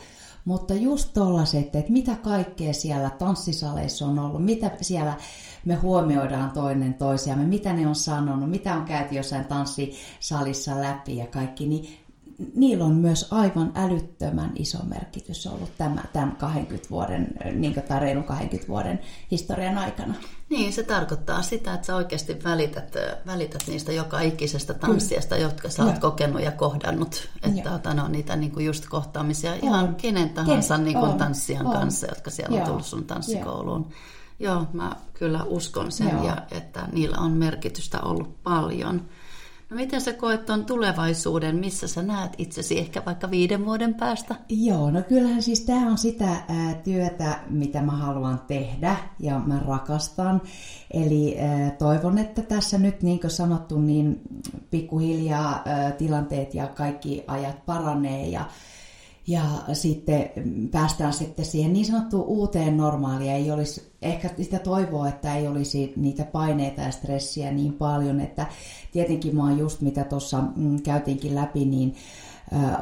Mutta 0.46 0.74
just 0.74 1.14
tollaset, 1.14 1.76
että 1.76 1.92
mitä 1.92 2.16
kaikkea 2.16 2.74
siellä 2.74 3.10
tanssisaleissa 3.10 4.06
on 4.06 4.20
ollut, 4.20 4.46
mitä 4.46 4.72
siellä 4.82 5.18
me 5.66 5.76
huomioidaan 5.76 6.52
toinen 6.52 6.94
toisiamme, 6.94 7.46
mitä 7.46 7.74
ne 7.74 7.88
on 7.88 7.96
sanonut, 7.96 8.50
mitä 8.50 8.76
on 8.76 8.86
käyty 8.86 9.16
jossain 9.16 9.46
tanssisalissa 9.46 10.82
läpi 10.82 11.18
ja 11.18 11.28
kaikki, 11.28 11.68
niin 11.68 12.00
niillä 12.56 12.86
on 12.86 12.96
myös 12.96 13.28
aivan 13.32 13.72
älyttömän 13.76 14.52
iso 14.56 14.78
merkitys 14.84 15.48
ollut 15.48 15.72
tämä, 15.78 16.04
tämän 16.14 16.36
20 16.36 16.90
vuoden, 16.90 17.28
niin 17.54 17.84
tai 17.88 18.00
reilun 18.00 18.24
20 18.24 18.68
vuoden 18.68 19.00
historian 19.32 19.78
aikana. 19.78 20.14
Niin, 20.50 20.74
se 20.74 20.84
tarkoittaa 20.84 21.42
sitä, 21.42 21.74
että 21.74 21.88
sä 21.88 21.96
oikeasti 21.96 22.44
välität, 22.44 22.96
välität 23.26 23.64
niistä 23.68 23.92
joka 23.92 24.20
ikisestä 24.20 24.74
tanssiasta, 24.74 25.36
Kyllä. 25.36 25.48
jotka 25.48 25.70
sä 25.70 25.84
oot 25.84 25.94
ja. 25.94 26.00
kokenut 26.00 26.42
ja 26.42 26.52
kohdannut. 26.52 27.30
Että 27.44 27.72
ota, 27.72 27.94
no, 27.94 28.08
niitä 28.08 28.36
niin 28.36 28.52
kuin 28.52 28.66
just 28.66 28.86
kohtaamisia 28.90 29.52
on. 29.52 29.58
ihan 29.62 29.96
kenen 29.96 30.30
tahansa 30.30 30.76
Ken? 30.76 30.86
niin 30.86 30.98
kuin 30.98 31.18
tanssijan 31.18 31.68
on. 31.68 31.74
kanssa, 31.74 32.08
jotka 32.08 32.30
siellä 32.30 32.56
Joo. 32.56 32.64
on 32.64 32.70
tullut 32.70 32.86
sun 32.86 33.06
tanssikouluun. 33.06 33.82
Joo. 33.90 34.00
Joo, 34.40 34.68
mä 34.74 34.96
kyllä 35.14 35.44
uskon 35.44 35.92
sen, 35.92 36.24
ja 36.24 36.38
että 36.52 36.88
niillä 36.92 37.18
on 37.18 37.32
merkitystä 37.32 38.00
ollut 38.02 38.44
paljon. 38.44 39.02
No 39.70 39.76
miten 39.76 40.02
sä 40.02 40.14
koet 40.14 40.46
tuon 40.46 40.66
tulevaisuuden, 40.66 41.56
missä 41.56 41.88
sä 41.88 42.02
näet 42.02 42.32
itsesi 42.38 42.80
ehkä 42.80 43.06
vaikka 43.06 43.32
viiden 43.32 43.66
vuoden 43.66 43.94
päästä? 43.94 44.36
Joo, 44.50 44.92
no 44.92 45.02
kyllähän 45.02 45.42
siis 45.42 45.62
tämä 45.62 45.92
on 45.92 45.98
sitä 45.98 46.28
ää, 46.28 46.74
työtä, 46.84 47.40
mitä 47.50 47.82
mä 47.82 47.92
haluan 47.92 48.42
tehdä 48.48 48.96
ja 49.20 49.40
mä 49.40 49.60
rakastan. 49.68 50.42
Eli 50.92 51.40
ää, 51.40 51.72
toivon, 51.72 52.18
että 52.18 52.42
tässä 52.42 52.78
nyt 52.78 53.04
niin 53.04 53.20
kuin 53.20 53.32
sanottu, 53.32 53.80
niin 53.80 54.22
pikkuhiljaa 54.72 55.62
ää, 55.66 55.92
tilanteet 55.92 56.54
ja 56.54 56.68
kaikki 56.68 57.24
ajat 57.28 57.66
paranee 57.66 58.28
ja 58.28 58.46
ja 59.30 59.44
sitten 59.74 60.30
päästään 60.72 61.14
sitten 61.14 61.46
siihen 61.46 61.74
niin 61.74 61.86
sanottuun 61.86 62.28
uuteen 62.28 62.78
normaaliin. 62.78 63.32
Ei 63.32 63.52
olisi 63.52 63.92
ehkä 64.02 64.30
sitä 64.42 64.60
toivoa, 64.60 65.08
että 65.08 65.36
ei 65.36 65.48
olisi 65.48 65.94
niitä 65.96 66.24
paineita 66.24 66.82
ja 66.82 66.92
stressiä 66.92 67.52
niin 67.52 67.74
paljon, 67.74 68.20
että 68.20 68.46
tietenkin 68.92 69.36
mä 69.36 69.44
oon 69.44 69.58
just 69.60 69.82
mitä 69.82 70.04
tuossa 70.04 70.44
mm, 70.56 70.82
käytiinkin 70.82 71.36
läpi, 71.36 71.66
niin 71.66 71.96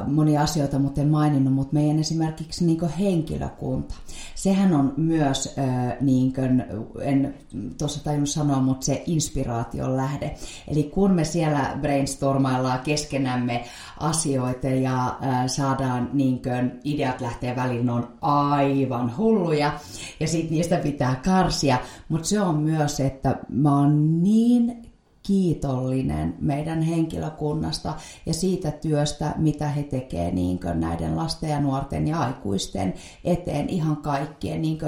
monia 0.06 0.42
asioita, 0.42 0.78
mutta 0.78 1.00
en 1.00 1.08
maininnut, 1.08 1.54
mutta 1.54 1.74
meidän 1.74 1.98
esimerkiksi 1.98 2.64
niin 2.64 2.88
henkilökunta. 2.98 3.94
Sehän 4.34 4.74
on 4.74 4.94
myös, 4.96 5.54
niin 6.00 6.32
kuin, 6.32 6.64
en 7.00 7.34
tuossa 7.78 8.04
tajunnut 8.04 8.28
sanoa, 8.28 8.60
mutta 8.60 8.86
se 8.86 9.02
inspiraation 9.06 9.96
lähde. 9.96 10.34
Eli 10.68 10.82
kun 10.82 11.10
me 11.10 11.24
siellä 11.24 11.78
brainstormaillaan 11.80 12.80
keskenämme 12.80 13.64
asioita 14.00 14.66
ja 14.66 15.18
saadaan 15.46 16.10
niin 16.12 16.42
kuin, 16.42 16.80
ideat 16.84 17.20
lähtee 17.20 17.56
väliin, 17.56 17.86
ne 17.86 17.92
on 17.92 18.08
aivan 18.20 19.16
hulluja 19.16 19.72
ja 20.20 20.28
sitten 20.28 20.50
niistä 20.50 20.76
pitää 20.76 21.20
karsia, 21.24 21.78
mutta 22.08 22.28
se 22.28 22.40
on 22.40 22.56
myös, 22.56 23.00
että 23.00 23.38
mä 23.48 23.78
oon 23.78 24.22
niin 24.22 24.82
kiitollinen 25.28 26.34
meidän 26.40 26.82
henkilökunnasta 26.82 27.94
ja 28.26 28.34
siitä 28.34 28.70
työstä, 28.70 29.34
mitä 29.36 29.68
he 29.68 29.82
tekevät 29.82 30.34
niin 30.34 30.60
näiden 30.74 31.16
lasten 31.16 31.50
ja 31.50 31.60
nuorten 31.60 32.08
ja 32.08 32.20
aikuisten 32.20 32.94
eteen 33.24 33.68
ihan 33.68 33.96
kaikkien. 33.96 34.62
Niin 34.62 34.78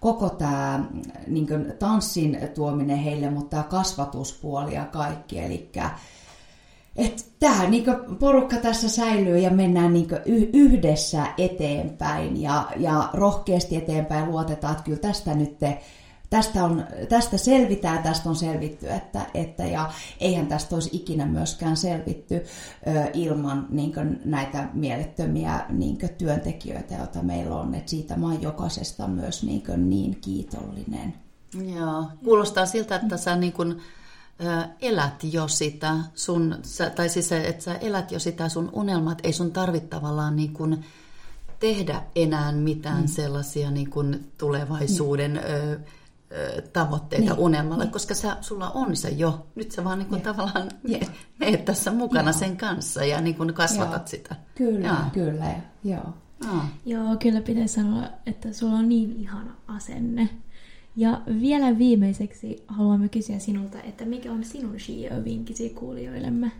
koko 0.00 0.30
tämä 0.30 0.84
niin 1.26 1.46
tanssin 1.78 2.38
tuominen 2.54 2.98
heille, 2.98 3.30
mutta 3.30 3.50
tämä 3.50 3.62
kasvatuspuoli 3.62 4.74
ja 4.74 4.84
kaikki. 4.84 5.38
Eli 5.38 5.70
että 6.96 7.22
tämä 7.38 7.68
niin 7.68 7.84
porukka 8.18 8.56
tässä 8.56 8.88
säilyy 8.88 9.38
ja 9.38 9.50
mennään 9.50 9.92
niin 9.92 10.08
yhdessä 10.52 11.26
eteenpäin 11.38 12.42
ja, 12.42 12.68
ja 12.76 13.10
rohkeasti 13.12 13.76
eteenpäin 13.76 14.28
luotetaan, 14.28 14.72
että 14.72 14.84
kyllä 14.84 14.98
tästä 14.98 15.34
nyt 15.34 15.58
te 15.58 15.78
tästä, 16.30 16.64
on, 16.64 16.86
tästä 17.08 17.36
selvitään, 17.36 18.02
tästä 18.02 18.28
on 18.28 18.36
selvitty, 18.36 18.90
että, 18.90 19.26
että 19.34 19.66
ja 19.66 19.92
eihän 20.20 20.46
tästä 20.46 20.74
olisi 20.74 20.90
ikinä 20.92 21.26
myöskään 21.26 21.76
selvitty 21.76 22.34
ö, 22.34 23.10
ilman 23.12 23.66
niin 23.70 23.94
kuin, 23.94 24.20
näitä 24.24 24.68
mielettömiä 24.72 25.66
niin 25.68 25.98
kuin, 25.98 26.14
työntekijöitä, 26.14 26.94
joita 26.94 27.22
meillä 27.22 27.56
on. 27.56 27.74
Et 27.74 27.88
siitä 27.88 28.16
mä 28.16 28.26
oon 28.26 28.42
jokaisesta 28.42 29.08
myös 29.08 29.42
niin, 29.42 29.62
kuin, 29.62 29.90
niin 29.90 30.20
kiitollinen. 30.20 31.14
Joo, 31.76 32.04
kuulostaa 32.24 32.66
siltä, 32.66 32.96
että 32.96 33.16
sä 33.16 33.36
niin 33.36 33.52
kuin, 33.52 33.80
elät 34.80 35.24
jo 35.32 35.48
sitä 35.48 35.96
sun, 36.14 36.56
tai 36.96 37.08
siis 37.08 37.32
että 37.32 37.64
sä 37.64 37.74
elät 37.74 38.10
jo 38.10 38.18
sitä 38.18 38.48
sun 38.48 38.70
unelmat, 38.72 39.18
ei 39.22 39.32
sun 39.32 39.52
tarvitse 39.52 39.88
tavallaan 39.88 40.36
niin 40.36 40.52
kuin 40.52 40.84
tehdä 41.60 42.02
enää 42.16 42.52
mitään 42.52 43.00
mm. 43.00 43.08
sellaisia 43.08 43.70
niin 43.70 43.90
kuin 43.90 44.32
tulevaisuuden 44.38 45.32
mm 45.32 45.84
tavoitteita 46.72 47.24
yeah. 47.24 47.38
unelmalle, 47.38 47.86
koska 47.86 48.14
sä, 48.14 48.36
sulla 48.40 48.70
on 48.70 48.96
se 48.96 49.08
jo. 49.08 49.46
Nyt 49.54 49.72
sä 49.72 49.84
vaan 49.84 49.98
niin 49.98 50.08
kuin 50.08 50.20
tavallaan 50.20 50.70
meet 51.38 51.64
tässä 51.64 51.92
mukana 51.92 52.30
yeah. 52.30 52.36
sen 52.36 52.56
kanssa 52.56 53.04
ja 53.04 53.20
niin 53.20 53.36
kuin 53.36 53.54
kasvatat 53.54 53.94
yeah. 53.94 54.06
sitä. 54.06 54.36
Kyllä, 54.54 54.86
ja. 54.86 54.96
kyllä, 55.12 55.54
joo. 55.84 56.14
Ah. 56.48 56.70
Joo, 56.86 57.16
kyllä 57.16 57.40
pitäisi 57.40 57.74
sanoa, 57.74 58.02
että 58.26 58.52
sulla 58.52 58.74
on 58.74 58.88
niin 58.88 59.16
ihana 59.16 59.54
asenne. 59.68 60.28
Ja 60.96 61.20
vielä 61.40 61.78
viimeiseksi 61.78 62.64
haluamme 62.68 63.08
kysyä 63.08 63.38
sinulta, 63.38 63.82
että 63.82 64.04
mikä 64.04 64.32
on 64.32 64.44
sinun 64.44 64.76
CEO-vinkkisi 64.76 65.70
kuulijoillemme? 65.70 66.52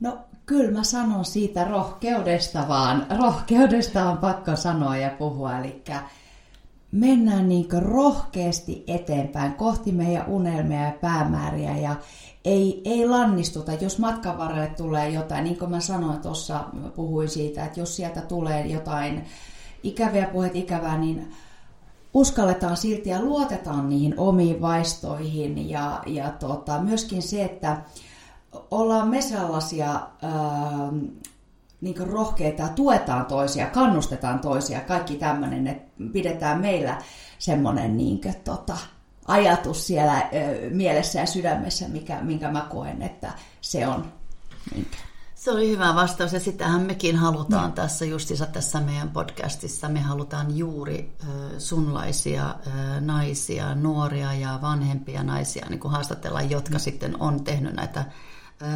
No 0.00 0.18
kyllä 0.46 0.70
mä 0.70 0.84
sanon 0.84 1.24
siitä 1.24 1.64
rohkeudesta 1.64 2.68
vaan. 2.68 3.06
Rohkeudesta 3.18 4.10
on 4.10 4.18
pakko 4.18 4.56
sanoa 4.56 4.96
ja 4.96 5.10
puhua. 5.10 5.58
Eli 5.58 5.82
mennään 6.96 7.48
niin 7.48 7.68
rohkeasti 7.78 8.84
eteenpäin 8.86 9.54
kohti 9.54 9.92
meidän 9.92 10.26
unelmia 10.28 10.82
ja 10.82 10.92
päämääriä 11.00 11.76
ja 11.76 11.96
ei, 12.44 12.82
ei 12.84 13.08
lannistuta, 13.08 13.72
jos 13.72 13.98
matkan 13.98 14.38
varrelle 14.38 14.72
tulee 14.76 15.10
jotain, 15.10 15.44
niin 15.44 15.58
kuin 15.58 15.70
mä 15.70 15.80
sanoin 15.80 16.20
tuossa, 16.20 16.64
puhuin 16.96 17.28
siitä, 17.28 17.64
että 17.64 17.80
jos 17.80 17.96
sieltä 17.96 18.20
tulee 18.20 18.66
jotain 18.66 19.24
ikäviä 19.82 20.26
puheet 20.26 20.56
ikävää, 20.56 20.98
niin 20.98 21.32
uskalletaan 22.14 22.76
silti 22.76 23.10
ja 23.10 23.22
luotetaan 23.22 23.88
niihin 23.88 24.14
omiin 24.16 24.60
vaistoihin. 24.60 25.70
Ja, 25.70 26.02
ja 26.06 26.30
tota, 26.30 26.82
myöskin 26.82 27.22
se, 27.22 27.44
että 27.44 27.82
ollaan 28.70 29.08
me 29.08 29.22
sellaisia 29.22 30.00
niin 31.86 32.10
rohkeita 32.10 32.62
ja 32.62 32.68
tuetaan 32.68 33.26
toisia, 33.26 33.66
kannustetaan 33.66 34.38
toisia, 34.38 34.80
kaikki 34.80 35.14
tämmöinen, 35.14 35.66
että 35.66 36.02
pidetään 36.12 36.60
meillä 36.60 37.02
semmoinen 37.38 37.96
niin 37.96 38.20
kuin, 38.20 38.34
tota, 38.44 38.76
ajatus 39.26 39.86
siellä 39.86 40.18
ö, 40.18 40.70
mielessä 40.70 41.20
ja 41.20 41.26
sydämessä, 41.26 41.88
mikä, 41.88 42.20
minkä 42.22 42.50
mä 42.50 42.66
koen, 42.70 43.02
että 43.02 43.32
se 43.60 43.86
on. 43.86 44.12
Minkä. 44.74 44.96
Se 45.34 45.50
oli 45.50 45.70
hyvä 45.70 45.94
vastaus 45.94 46.32
ja 46.32 46.40
sitähän 46.40 46.80
mekin 46.80 47.16
halutaan 47.16 47.70
no. 47.70 47.74
tässä 47.76 48.04
justissa 48.04 48.46
tässä 48.46 48.80
meidän 48.80 49.10
podcastissa. 49.10 49.88
Me 49.88 50.00
halutaan 50.00 50.58
juuri 50.58 51.12
ö, 51.28 51.60
sunlaisia 51.60 52.54
ö, 52.66 52.70
naisia, 53.00 53.74
nuoria 53.74 54.34
ja 54.34 54.58
vanhempia 54.62 55.22
naisia 55.22 55.66
niin 55.68 55.80
kuin 55.80 55.92
haastatella, 55.92 56.42
jotka 56.42 56.74
no. 56.74 56.78
sitten 56.78 57.20
on 57.20 57.44
tehnyt 57.44 57.74
näitä 57.74 58.04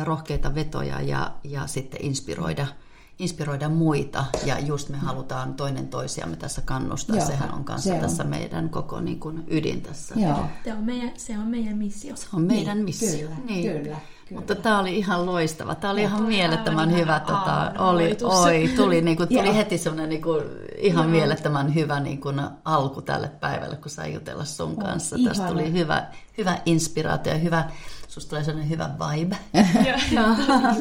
rohkeita 0.05 0.55
vetoja 0.55 1.01
ja, 1.01 1.33
ja 1.45 1.67
sitten 1.67 2.05
inspiroida– 2.05 2.67
inspiroida 3.21 3.69
muita 3.69 4.25
ja 4.45 4.59
just 4.59 4.89
me 4.89 4.97
halutaan 4.97 5.55
toinen 5.55 5.89
toisiamme 5.89 6.37
tässä 6.37 6.63
kannustaa. 6.65 7.17
Joo, 7.17 7.27
Sehän 7.27 7.55
on 7.55 7.65
kanssa 7.65 7.91
se 7.91 7.99
tässä 7.99 8.23
on. 8.23 8.29
meidän 8.29 8.71
koko 8.71 9.01
niin 9.01 9.21
kuin, 9.21 9.45
ydin 9.51 9.83
tässä. 9.83 10.15
Joo. 10.19 10.45
Se, 10.65 10.73
on 10.73 10.85
meidän, 10.85 11.11
se 11.17 11.39
on 11.39 11.47
meidän 11.47 11.79
missio. 11.79 12.17
Se 12.17 12.27
on 12.35 12.43
meidän 12.43 12.77
niin, 12.77 12.85
missio. 12.85 13.29
Kyllä, 13.29 13.41
niin. 13.47 13.83
kyllä. 13.83 13.97
Kyllä. 14.31 14.41
Mutta 14.41 14.55
tämä 14.55 14.79
oli 14.79 14.99
ihan 14.99 15.27
loistava. 15.27 15.75
Tämä 15.75 15.91
oli 15.93 16.03
ja 16.03 16.09
ihan 16.09 16.23
mielettömän 16.23 16.93
hyvä. 16.93 17.21
Tota, 17.21 17.73
oli, 17.79 18.17
oi, 18.23 18.71
tuli, 18.77 19.03
niin 19.03 19.17
kuin, 19.17 19.29
tuli 19.29 19.57
heti 19.57 19.79
semmoinen 19.79 20.09
niin 20.09 20.23
kuin, 20.23 20.43
ihan 20.79 21.05
Joo. 21.05 21.11
mielettömän 21.11 21.75
hyvä 21.75 22.01
niin 22.01 22.21
kuin, 22.21 22.41
alku 22.65 23.03
tälle 23.03 23.29
päivälle, 23.29 23.77
kun 23.77 23.91
sai 23.91 24.15
jutella 24.15 24.45
sun 24.45 24.77
kanssa. 24.77 25.17
Oh, 25.17 25.25
Tästä 25.25 25.47
tuli 25.47 25.73
hyvä, 25.73 26.07
hyvä 26.39 26.59
inspiraatio 26.67 27.33
ja 27.33 27.39
hyvä 27.39 27.71
susta 28.11 28.31
tulee 28.31 28.45
sellainen 28.45 28.71
hyvä 28.71 28.91
vibe. 28.99 29.37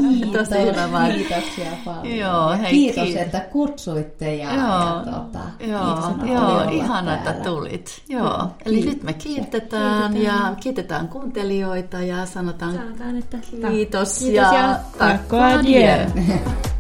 Kiitos, 0.01 0.49
Tosi 0.49 0.61
hyvä 0.61 0.89
vibe. 1.03 1.13
Kiitoksia 1.13 1.71
paljon. 1.86 2.17
Joo, 2.17 2.49
hei, 2.49 2.71
kiitos, 2.71 3.03
kiitos, 3.03 3.21
että 3.21 3.39
kutsuitte 3.39 4.36
ja, 4.36 4.53
joo, 4.53 4.65
ja 4.65 5.03
tota, 5.05 5.39
joo, 5.59 6.25
joo 6.34 6.69
ihana, 6.69 7.15
että 7.15 7.34
tulit. 7.34 8.01
Joo. 8.09 8.47
Eli 8.65 8.75
kiitos. 8.75 8.93
nyt 8.93 9.03
me 9.03 9.13
kiitetään, 9.13 10.13
kiitetään 10.13 10.21
ja 10.21 10.55
kiitetään 10.59 11.07
kuuntelijoita 11.07 12.01
ja 12.01 12.25
sanotaan, 12.25 12.73
sanotaan 12.73 13.17
että 13.17 13.38
kiitos, 13.38 13.71
kiitos 13.71 14.21
ja, 14.21 14.53
ja 14.53 14.80
takko. 14.97 15.38